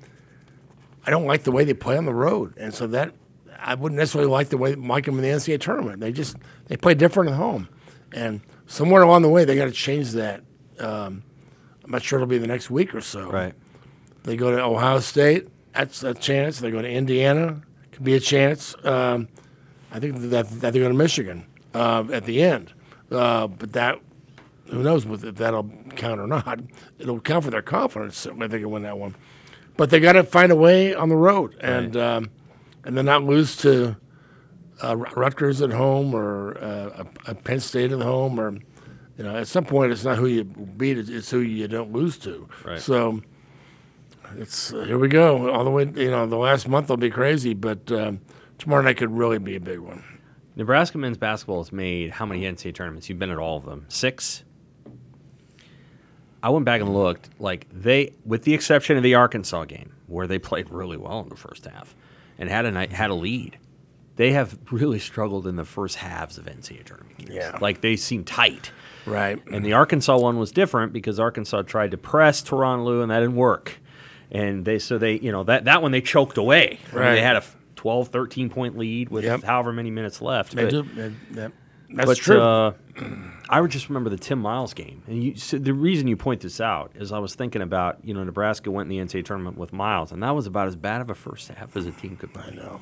I 1.06 1.10
don't 1.10 1.26
like 1.26 1.44
the 1.44 1.52
way 1.52 1.64
they 1.64 1.74
play 1.74 1.96
on 1.96 2.04
the 2.04 2.14
road, 2.14 2.54
and 2.56 2.72
so 2.74 2.86
that 2.88 3.14
I 3.58 3.74
wouldn't 3.74 3.98
necessarily 3.98 4.30
like 4.30 4.48
the 4.48 4.58
way 4.58 4.74
like 4.74 5.04
them 5.04 5.16
in 5.16 5.22
the 5.22 5.28
NCAA 5.28 5.60
tournament. 5.60 6.00
They 6.00 6.12
just 6.12 6.36
they 6.66 6.76
play 6.76 6.94
different 6.94 7.30
at 7.30 7.36
home, 7.36 7.68
and 8.12 8.40
somewhere 8.66 9.02
along 9.02 9.22
the 9.22 9.28
way 9.28 9.44
they 9.44 9.56
got 9.56 9.66
to 9.66 9.72
change 9.72 10.12
that. 10.12 10.42
Um, 10.78 11.22
I'm 11.84 11.90
not 11.90 12.02
sure 12.02 12.18
it'll 12.18 12.28
be 12.28 12.38
the 12.38 12.46
next 12.46 12.70
week 12.70 12.94
or 12.94 13.00
so. 13.00 13.28
Right. 13.30 13.54
They 14.24 14.36
go 14.36 14.50
to 14.50 14.62
Ohio 14.62 15.00
State. 15.00 15.48
That's 15.74 16.02
a 16.02 16.14
chance. 16.14 16.60
They 16.60 16.70
go 16.70 16.80
to 16.80 16.88
Indiana. 16.88 17.62
Could 17.90 18.04
be 18.04 18.14
a 18.14 18.20
chance. 18.20 18.74
Um, 18.84 19.28
I 19.90 19.98
think 19.98 20.20
that, 20.30 20.48
that 20.60 20.72
they 20.72 20.78
go 20.78 20.88
to 20.88 20.94
Michigan 20.94 21.44
uh, 21.74 22.04
at 22.12 22.24
the 22.24 22.42
end. 22.42 22.72
Uh, 23.10 23.46
but 23.46 23.72
that, 23.72 23.98
who 24.66 24.82
knows 24.82 25.04
if 25.06 25.34
that'll 25.36 25.70
count 25.96 26.20
or 26.20 26.26
not. 26.26 26.60
It'll 26.98 27.20
count 27.20 27.44
for 27.44 27.50
their 27.50 27.62
confidence 27.62 28.26
if 28.26 28.36
they 28.50 28.58
can 28.60 28.70
win 28.70 28.82
that 28.84 28.98
one. 28.98 29.14
But 29.76 29.90
they 29.90 30.00
got 30.00 30.12
to 30.12 30.24
find 30.24 30.52
a 30.52 30.56
way 30.56 30.94
on 30.94 31.08
the 31.08 31.16
road 31.16 31.56
and 31.60 31.96
um, 31.96 32.30
and 32.84 32.96
then 32.96 33.04
not 33.06 33.24
lose 33.24 33.56
to 33.58 33.96
uh, 34.82 34.96
Rutgers 34.96 35.62
at 35.62 35.70
home 35.70 36.14
or 36.14 36.56
uh, 36.58 37.04
a, 37.26 37.30
a 37.30 37.34
Penn 37.34 37.60
State 37.60 37.92
at 37.92 38.00
home 38.00 38.38
or 38.40 38.52
you 39.18 39.24
know 39.24 39.36
at 39.36 39.46
some 39.48 39.64
point 39.64 39.92
it's 39.92 40.04
not 40.04 40.18
who 40.18 40.26
you 40.26 40.44
beat 40.44 40.98
it's- 40.98 41.08
it's 41.08 41.30
who 41.30 41.40
you 41.40 41.68
don't 41.68 41.92
lose 41.92 42.18
to. 42.18 42.48
Right. 42.64 42.80
So 42.80 43.22
it's 44.36 44.72
uh, 44.72 44.84
here 44.84 44.98
we 44.98 45.08
go 45.08 45.50
all 45.50 45.64
the 45.64 45.70
way. 45.70 45.84
You 45.84 46.10
know 46.10 46.26
the 46.26 46.36
last 46.38 46.68
month 46.68 46.88
will 46.88 46.96
be 46.96 47.10
crazy, 47.10 47.54
but 47.54 47.90
um, 47.92 48.20
tomorrow 48.58 48.82
night 48.82 48.96
could 48.96 49.10
really 49.10 49.38
be 49.38 49.56
a 49.56 49.60
big 49.60 49.78
one. 49.80 50.02
Nebraska 50.56 50.98
men's 50.98 51.16
basketball 51.16 51.62
has 51.62 51.72
made 51.72 52.10
how 52.10 52.26
many 52.26 52.42
NCAA 52.42 52.74
tournaments? 52.74 53.08
You've 53.08 53.18
been 53.18 53.30
at 53.30 53.38
all 53.38 53.56
of 53.56 53.64
them. 53.64 53.86
Six. 53.88 54.44
I 56.42 56.50
went 56.50 56.64
back 56.64 56.80
and 56.80 56.92
looked. 56.92 57.28
Like 57.38 57.66
they, 57.72 58.12
with 58.24 58.42
the 58.44 58.54
exception 58.54 58.96
of 58.96 59.02
the 59.02 59.14
Arkansas 59.14 59.64
game, 59.66 59.92
where 60.06 60.26
they 60.26 60.38
played 60.38 60.70
really 60.70 60.96
well 60.96 61.20
in 61.20 61.28
the 61.28 61.36
first 61.36 61.64
half 61.66 61.94
and 62.38 62.48
had 62.48 62.64
a 62.66 62.70
night, 62.72 62.92
had 62.92 63.10
a 63.10 63.14
lead, 63.14 63.58
they 64.16 64.32
have 64.32 64.58
really 64.70 64.98
struggled 64.98 65.46
in 65.46 65.56
the 65.56 65.64
first 65.64 65.96
halves 65.96 66.38
of 66.38 66.44
NCAA 66.46 66.84
tournament 66.84 67.18
games. 67.18 67.30
Yeah. 67.34 67.56
like 67.60 67.80
they 67.80 67.96
seem 67.96 68.24
tight. 68.24 68.70
Right. 69.06 69.42
And 69.50 69.64
the 69.64 69.72
Arkansas 69.72 70.18
one 70.18 70.38
was 70.38 70.52
different 70.52 70.92
because 70.92 71.18
Arkansas 71.18 71.62
tried 71.62 71.90
to 71.92 71.96
press 71.98 72.42
Tyronn 72.42 72.84
Lue 72.84 73.02
and 73.02 73.10
that 73.10 73.20
didn't 73.20 73.36
work. 73.36 73.78
And 74.30 74.64
they 74.64 74.78
so 74.78 74.96
they 74.98 75.18
you 75.18 75.30
know 75.32 75.44
that 75.44 75.64
that 75.64 75.82
one 75.82 75.92
they 75.92 76.00
choked 76.00 76.38
away. 76.38 76.78
I 76.90 76.94
mean, 76.94 77.02
Right. 77.04 77.14
they 77.14 77.20
had 77.22 77.36
a 77.36 77.42
12, 77.76 78.08
13 78.08 78.48
point 78.50 78.78
lead 78.78 79.08
with 79.10 79.24
Yep. 79.24 79.42
however 79.44 79.72
many 79.72 79.90
minutes 79.90 80.20
left. 80.22 80.54
They 80.54 80.64
But- 80.64 80.70
do- 80.70 81.10
that- 81.32 81.52
that's 81.90 82.06
but 82.06 82.16
true. 82.16 82.40
Uh, 82.40 82.72
I 83.52 83.60
would 83.60 83.70
just 83.70 83.88
remember 83.90 84.08
the 84.10 84.16
Tim 84.16 84.38
Miles 84.40 84.72
game, 84.72 85.02
and 85.06 85.22
you, 85.22 85.36
so 85.36 85.58
the 85.58 85.74
reason 85.74 86.08
you 86.08 86.16
point 86.16 86.40
this 86.40 86.58
out 86.60 86.90
is 86.94 87.12
I 87.12 87.18
was 87.18 87.34
thinking 87.34 87.60
about 87.62 87.98
you 88.02 88.14
know 88.14 88.24
Nebraska 88.24 88.70
went 88.70 88.90
in 88.90 88.96
the 88.96 89.04
NCAA 89.04 89.24
tournament 89.26 89.58
with 89.58 89.72
Miles, 89.74 90.10
and 90.10 90.22
that 90.22 90.30
was 90.30 90.46
about 90.46 90.68
as 90.68 90.74
bad 90.76 91.00
of 91.02 91.10
a 91.10 91.14
first 91.14 91.48
half 91.48 91.76
as 91.76 91.86
a 91.86 91.92
team 91.92 92.16
could 92.16 92.32
play. 92.32 92.44
I 92.48 92.54
know. 92.54 92.80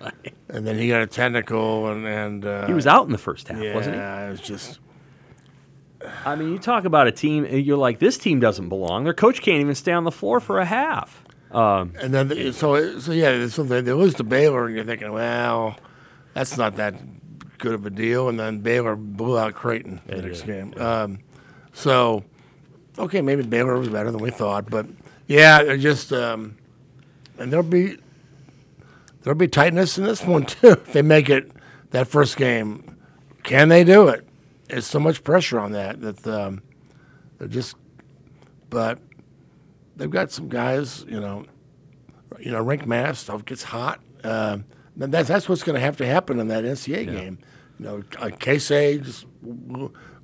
and 0.48 0.66
then 0.66 0.76
he 0.78 0.88
got 0.88 1.02
a 1.02 1.06
technical, 1.06 1.86
and 1.88 2.04
and 2.06 2.44
uh, 2.44 2.66
He 2.66 2.72
was 2.72 2.86
out 2.86 3.06
in 3.06 3.12
the 3.12 3.18
first 3.18 3.46
half, 3.48 3.62
yeah, 3.62 3.74
wasn't 3.74 3.94
he? 3.94 4.00
Yeah, 4.00 4.26
it 4.26 4.30
was 4.30 4.40
just. 4.40 4.80
I 6.24 6.34
mean, 6.34 6.50
you 6.52 6.58
talk 6.58 6.84
about 6.84 7.06
a 7.06 7.12
team. 7.12 7.44
You're 7.44 7.76
like, 7.76 7.98
this 7.98 8.16
team 8.18 8.40
doesn't 8.40 8.70
belong. 8.70 9.04
Their 9.04 9.12
coach 9.14 9.42
can't 9.42 9.60
even 9.60 9.74
stay 9.74 9.92
on 9.92 10.04
the 10.04 10.10
floor 10.10 10.40
for 10.40 10.58
a 10.58 10.64
half. 10.64 11.22
Um, 11.52 11.92
And 12.00 12.12
then 12.14 12.28
they- 12.28 12.52
so 12.52 12.98
so 12.98 13.12
yeah, 13.12 13.46
so 13.48 13.62
they, 13.62 13.82
they 13.82 13.92
lose 13.92 14.14
to 14.14 14.24
Baylor, 14.24 14.66
and 14.66 14.74
you're 14.74 14.84
thinking, 14.84 15.12
well, 15.12 15.76
that's 16.32 16.56
not 16.56 16.76
that 16.76 16.94
good 17.60 17.74
of 17.74 17.86
a 17.86 17.90
deal. 17.90 18.28
And 18.28 18.38
then 18.38 18.58
Baylor 18.58 18.96
blew 18.96 19.38
out 19.38 19.54
Creighton 19.54 20.00
the 20.06 20.22
next 20.22 20.42
game. 20.42 20.74
Um, 20.76 21.20
so 21.72 22.24
okay, 22.98 23.22
maybe 23.22 23.42
Baylor 23.42 23.78
was 23.78 23.88
better 23.88 24.10
than 24.10 24.20
we 24.20 24.30
thought, 24.30 24.68
but 24.70 24.86
yeah, 25.26 25.62
they're 25.62 25.76
just 25.76 26.12
um, 26.12 26.56
and 27.38 27.52
there'll 27.52 27.62
be 27.62 27.96
there'll 29.22 29.38
be 29.38 29.48
tightness 29.48 29.98
in 29.98 30.04
this 30.04 30.24
one 30.24 30.46
too. 30.46 30.72
If 30.72 30.92
they 30.92 31.02
make 31.02 31.30
it 31.30 31.50
that 31.90 32.08
first 32.08 32.36
game, 32.36 32.96
can 33.42 33.68
they 33.68 33.84
do 33.84 34.08
it? 34.08 34.26
There's 34.68 34.86
so 34.86 35.00
much 35.00 35.24
pressure 35.24 35.58
on 35.58 35.72
that 35.72 36.00
that 36.00 36.26
um, 36.26 36.62
they're 37.38 37.48
just, 37.48 37.76
but 38.68 38.98
they've 39.96 40.10
got 40.10 40.30
some 40.30 40.48
guys, 40.48 41.04
you 41.08 41.18
know, 41.18 41.44
you 42.38 42.52
know, 42.52 42.64
Rienk 42.64 42.86
Mast 42.86 43.22
stuff 43.22 43.44
gets 43.44 43.64
hot. 43.64 44.00
Uh, 44.22 44.58
then 45.00 45.10
that's 45.10 45.28
that's 45.28 45.48
what's 45.48 45.62
going 45.62 45.74
to 45.74 45.80
have 45.80 45.96
to 45.96 46.06
happen 46.06 46.38
in 46.38 46.48
that 46.48 46.64
NCAA 46.64 47.06
game. 47.10 47.38
You 47.78 47.84
know, 47.84 48.02
uh, 48.18 48.30
Casey 48.38 48.98
just 48.98 49.24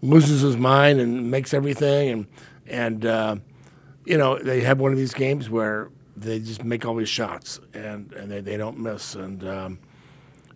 loses 0.02 0.42
his 0.42 0.56
mind 0.56 1.00
and 1.00 1.30
makes 1.30 1.54
everything, 1.54 2.10
and 2.10 2.26
and 2.66 3.06
uh, 3.06 3.36
you 4.04 4.18
know 4.18 4.38
they 4.38 4.60
have 4.60 4.78
one 4.78 4.92
of 4.92 4.98
these 4.98 5.14
games 5.14 5.48
where 5.48 5.90
they 6.14 6.38
just 6.38 6.62
make 6.62 6.84
all 6.84 6.94
these 6.94 7.08
shots 7.08 7.58
and 7.72 8.12
and 8.12 8.30
they, 8.30 8.40
they 8.40 8.58
don't 8.58 8.78
miss, 8.78 9.14
and 9.14 9.48
um, 9.48 9.78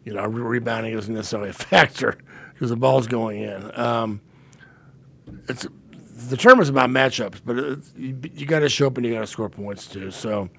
you 0.05 0.13
know 0.13 0.27
rebounding 0.27 0.93
isn't 0.93 1.15
necessarily 1.15 1.49
a 1.49 1.53
factor 1.55 2.19
because 2.53 2.69
the 2.69 2.77
ball's 2.77 3.07
going 3.07 3.43
in. 3.43 3.79
Um, 3.79 4.21
it's 5.49 5.67
the 6.29 6.37
term 6.37 6.61
is 6.61 6.69
about 6.69 6.91
matchups, 6.91 7.41
but 7.43 7.57
you, 7.97 8.19
you 8.35 8.45
got 8.45 8.59
to 8.59 8.69
show 8.69 8.89
up 8.89 8.99
and 8.99 9.07
you 9.07 9.15
got 9.15 9.21
to 9.21 9.27
score 9.27 9.49
points 9.49 9.87
too. 9.87 10.11
So 10.11 10.51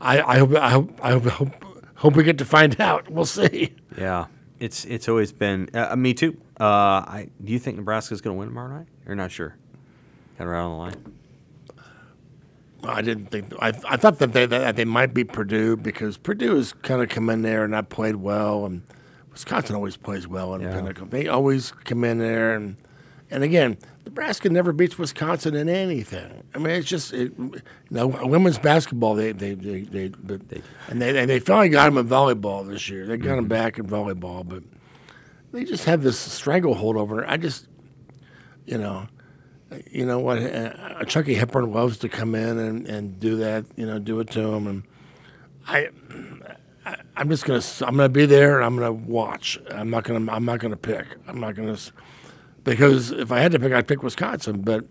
I, 0.00 0.20
I 0.20 0.38
hope 0.38 0.54
I 0.56 0.70
hope 0.70 0.98
I 1.00 1.12
hope, 1.12 1.24
hope 1.26 1.71
hope 2.02 2.16
we 2.16 2.24
get 2.24 2.38
to 2.38 2.44
find 2.44 2.80
out. 2.80 3.08
We'll 3.10 3.24
see. 3.24 3.74
yeah, 3.96 4.26
it's 4.58 4.84
it's 4.84 5.08
always 5.08 5.32
been 5.32 5.70
uh, 5.74 5.96
me 5.96 6.12
too. 6.14 6.36
Uh, 6.60 6.64
I 6.64 7.28
do 7.42 7.52
you 7.52 7.58
think 7.58 7.76
Nebraska's 7.78 8.20
going 8.20 8.34
to 8.36 8.38
win 8.38 8.48
tomorrow 8.48 8.76
night? 8.78 8.86
You're 9.06 9.14
not 9.16 9.30
sure. 9.30 9.56
Kind 10.36 10.48
of 10.48 10.54
right 10.54 10.60
on 10.60 10.70
the 10.70 10.76
line. 10.76 11.14
I 12.84 13.00
didn't 13.00 13.26
think 13.26 13.52
I, 13.60 13.68
I 13.88 13.96
thought 13.96 14.18
that 14.18 14.32
they 14.32 14.44
that 14.46 14.74
they 14.76 14.84
might 14.84 15.14
be 15.14 15.22
Purdue 15.24 15.76
because 15.76 16.18
Purdue 16.18 16.56
has 16.56 16.72
kind 16.72 17.00
of 17.00 17.08
come 17.08 17.30
in 17.30 17.42
there 17.42 17.62
and 17.64 17.70
not 17.70 17.88
played 17.90 18.16
well, 18.16 18.66
and 18.66 18.82
Wisconsin 19.30 19.76
always 19.76 19.96
plays 19.96 20.26
well 20.26 20.54
in 20.54 20.62
Yeah. 20.62 20.74
Pinnacle. 20.74 21.06
They 21.06 21.28
always 21.28 21.70
come 21.70 22.02
in 22.02 22.18
there 22.18 22.54
and 22.56 22.76
and 23.32 23.42
again, 23.42 23.78
Nebraska 24.04 24.48
never 24.50 24.72
beats 24.72 24.98
Wisconsin 24.98 25.54
in 25.54 25.68
anything. 25.68 26.44
I 26.54 26.58
mean, 26.58 26.70
it's 26.70 26.88
just 26.88 27.12
it, 27.12 27.32
you 27.38 27.62
know 27.90 28.06
women's 28.06 28.58
basketball. 28.58 29.14
They 29.14 29.32
they 29.32 29.54
they, 29.54 29.82
they, 29.82 30.08
but, 30.08 30.40
and 30.88 31.00
they 31.00 31.18
and 31.18 31.28
they 31.28 31.40
finally 31.40 31.70
got 31.70 31.86
them 31.86 31.98
in 31.98 32.06
volleyball 32.06 32.68
this 32.68 32.88
year. 32.88 33.06
They 33.06 33.16
got 33.16 33.36
them 33.36 33.48
back 33.48 33.78
in 33.78 33.86
volleyball, 33.86 34.46
but 34.46 34.62
they 35.52 35.64
just 35.64 35.84
have 35.86 36.02
this 36.02 36.18
stranglehold 36.18 36.96
over. 36.96 37.24
it. 37.24 37.28
I 37.28 37.36
just 37.36 37.66
you 38.66 38.78
know 38.78 39.08
you 39.90 40.06
know 40.06 40.18
what? 40.18 40.38
Uh, 40.38 41.04
Chucky 41.04 41.34
Hepburn 41.34 41.72
loves 41.72 41.98
to 41.98 42.08
come 42.08 42.34
in 42.34 42.58
and, 42.58 42.86
and 42.86 43.18
do 43.18 43.36
that. 43.36 43.64
You 43.76 43.86
know, 43.86 43.98
do 43.98 44.20
it 44.20 44.30
to 44.30 44.40
him, 44.40 44.66
and 44.66 44.82
I, 45.66 45.88
I 46.84 46.96
I'm 47.16 47.28
just 47.28 47.44
gonna 47.44 47.62
I'm 47.80 47.96
gonna 47.96 48.08
be 48.08 48.26
there 48.26 48.56
and 48.56 48.64
I'm 48.64 48.76
gonna 48.76 48.92
watch. 48.92 49.58
I'm 49.70 49.90
not 49.90 50.04
gonna 50.04 50.30
I'm 50.30 50.44
not 50.44 50.60
gonna 50.60 50.76
pick. 50.76 51.06
I'm 51.26 51.40
not 51.40 51.54
gonna 51.54 51.78
because 52.64 53.10
if 53.10 53.32
I 53.32 53.40
had 53.40 53.52
to 53.52 53.58
pick, 53.58 53.72
I'd 53.72 53.86
pick 53.88 54.02
Wisconsin. 54.02 54.60
But 54.62 54.84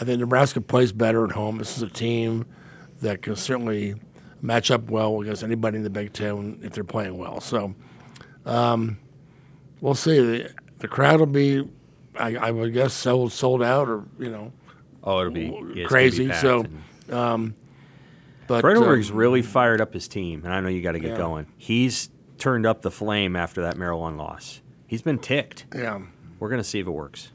I 0.00 0.04
think 0.04 0.20
Nebraska 0.20 0.60
plays 0.60 0.92
better 0.92 1.24
at 1.24 1.32
home. 1.32 1.58
This 1.58 1.76
is 1.76 1.82
a 1.82 1.88
team 1.88 2.46
that 3.00 3.22
can 3.22 3.36
certainly 3.36 3.94
match 4.42 4.70
up 4.70 4.90
well 4.90 5.20
against 5.20 5.42
anybody 5.42 5.78
in 5.78 5.82
the 5.82 5.90
Big 5.90 6.12
Ten 6.12 6.58
if 6.62 6.72
they're 6.72 6.84
playing 6.84 7.16
well. 7.18 7.40
So 7.40 7.74
um, 8.44 8.98
we'll 9.80 9.94
see. 9.94 10.18
The, 10.20 10.50
the 10.78 10.88
crowd 10.88 11.20
will 11.20 11.26
be, 11.26 11.66
I, 12.18 12.36
I 12.36 12.50
would 12.50 12.72
guess, 12.72 12.92
sold 12.92 13.32
sold 13.32 13.62
out 13.62 13.88
or 13.88 14.04
you 14.18 14.30
know 14.30 14.52
Oh, 15.04 15.20
it'll 15.20 15.32
be 15.32 15.42
yeah, 15.46 15.52
it's 15.60 15.74
be 15.74 15.84
crazy. 15.84 16.32
So, 16.32 16.64
um, 17.10 17.54
but 18.48 18.60
Fred 18.60 18.76
Hoiberg's 18.76 19.10
uh, 19.10 19.14
really 19.14 19.40
fired 19.42 19.80
up 19.80 19.94
his 19.94 20.08
team, 20.08 20.42
and 20.44 20.52
I 20.52 20.60
know 20.60 20.68
you 20.68 20.82
got 20.82 20.92
to 20.92 20.98
get 20.98 21.12
Yeah. 21.12 21.16
going. 21.18 21.46
He's 21.56 22.10
turned 22.38 22.66
up 22.66 22.82
the 22.82 22.90
flame 22.90 23.36
after 23.36 23.62
that 23.62 23.76
Maryland 23.76 24.18
loss. 24.18 24.60
He's 24.86 25.02
been 25.02 25.18
ticked. 25.18 25.66
yeah. 25.74 26.00
We're 26.38 26.48
going 26.48 26.60
to 26.60 26.64
see 26.64 26.80
if 26.80 26.86
it 26.86 26.90
works. 26.90 27.30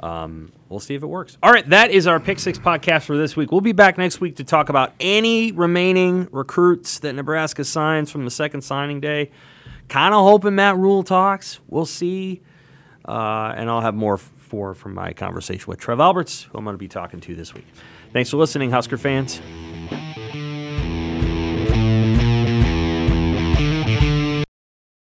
Um, 0.00 0.50
we'll 0.68 0.80
see 0.80 0.94
if 0.94 1.02
it 1.02 1.06
works. 1.06 1.38
All 1.42 1.52
right, 1.52 1.68
that 1.70 1.92
is 1.92 2.08
our 2.08 2.18
Pick 2.18 2.40
Six 2.40 2.58
podcast 2.58 3.04
for 3.04 3.16
this 3.16 3.36
week. 3.36 3.52
We'll 3.52 3.60
be 3.60 3.72
back 3.72 3.98
next 3.98 4.20
week 4.20 4.36
to 4.36 4.44
talk 4.44 4.68
about 4.68 4.92
any 4.98 5.52
remaining 5.52 6.28
recruits 6.32 6.98
that 7.00 7.12
Nebraska 7.12 7.64
signs 7.64 8.10
from 8.10 8.24
the 8.24 8.30
second 8.30 8.62
signing 8.62 9.00
day. 9.00 9.30
Kind 9.88 10.12
of 10.12 10.24
hoping 10.24 10.56
Matt 10.56 10.76
Rhule 10.76 11.04
talks. 11.04 11.60
We'll 11.68 11.86
see. 11.86 12.42
Uh, 13.06 13.54
and 13.56 13.70
I'll 13.70 13.80
have 13.80 13.94
more 13.94 14.16
for 14.16 14.74
from 14.74 14.94
my 14.94 15.12
conversation 15.12 15.66
with 15.68 15.78
Trev 15.78 16.00
Alberts, 16.00 16.42
who 16.44 16.58
I'm 16.58 16.64
going 16.64 16.74
to 16.74 16.78
be 16.78 16.88
talking 16.88 17.20
to 17.20 17.34
this 17.34 17.54
week. 17.54 17.66
Thanks 18.12 18.30
for 18.30 18.36
listening, 18.36 18.70
Husker 18.70 18.98
fans. 18.98 19.40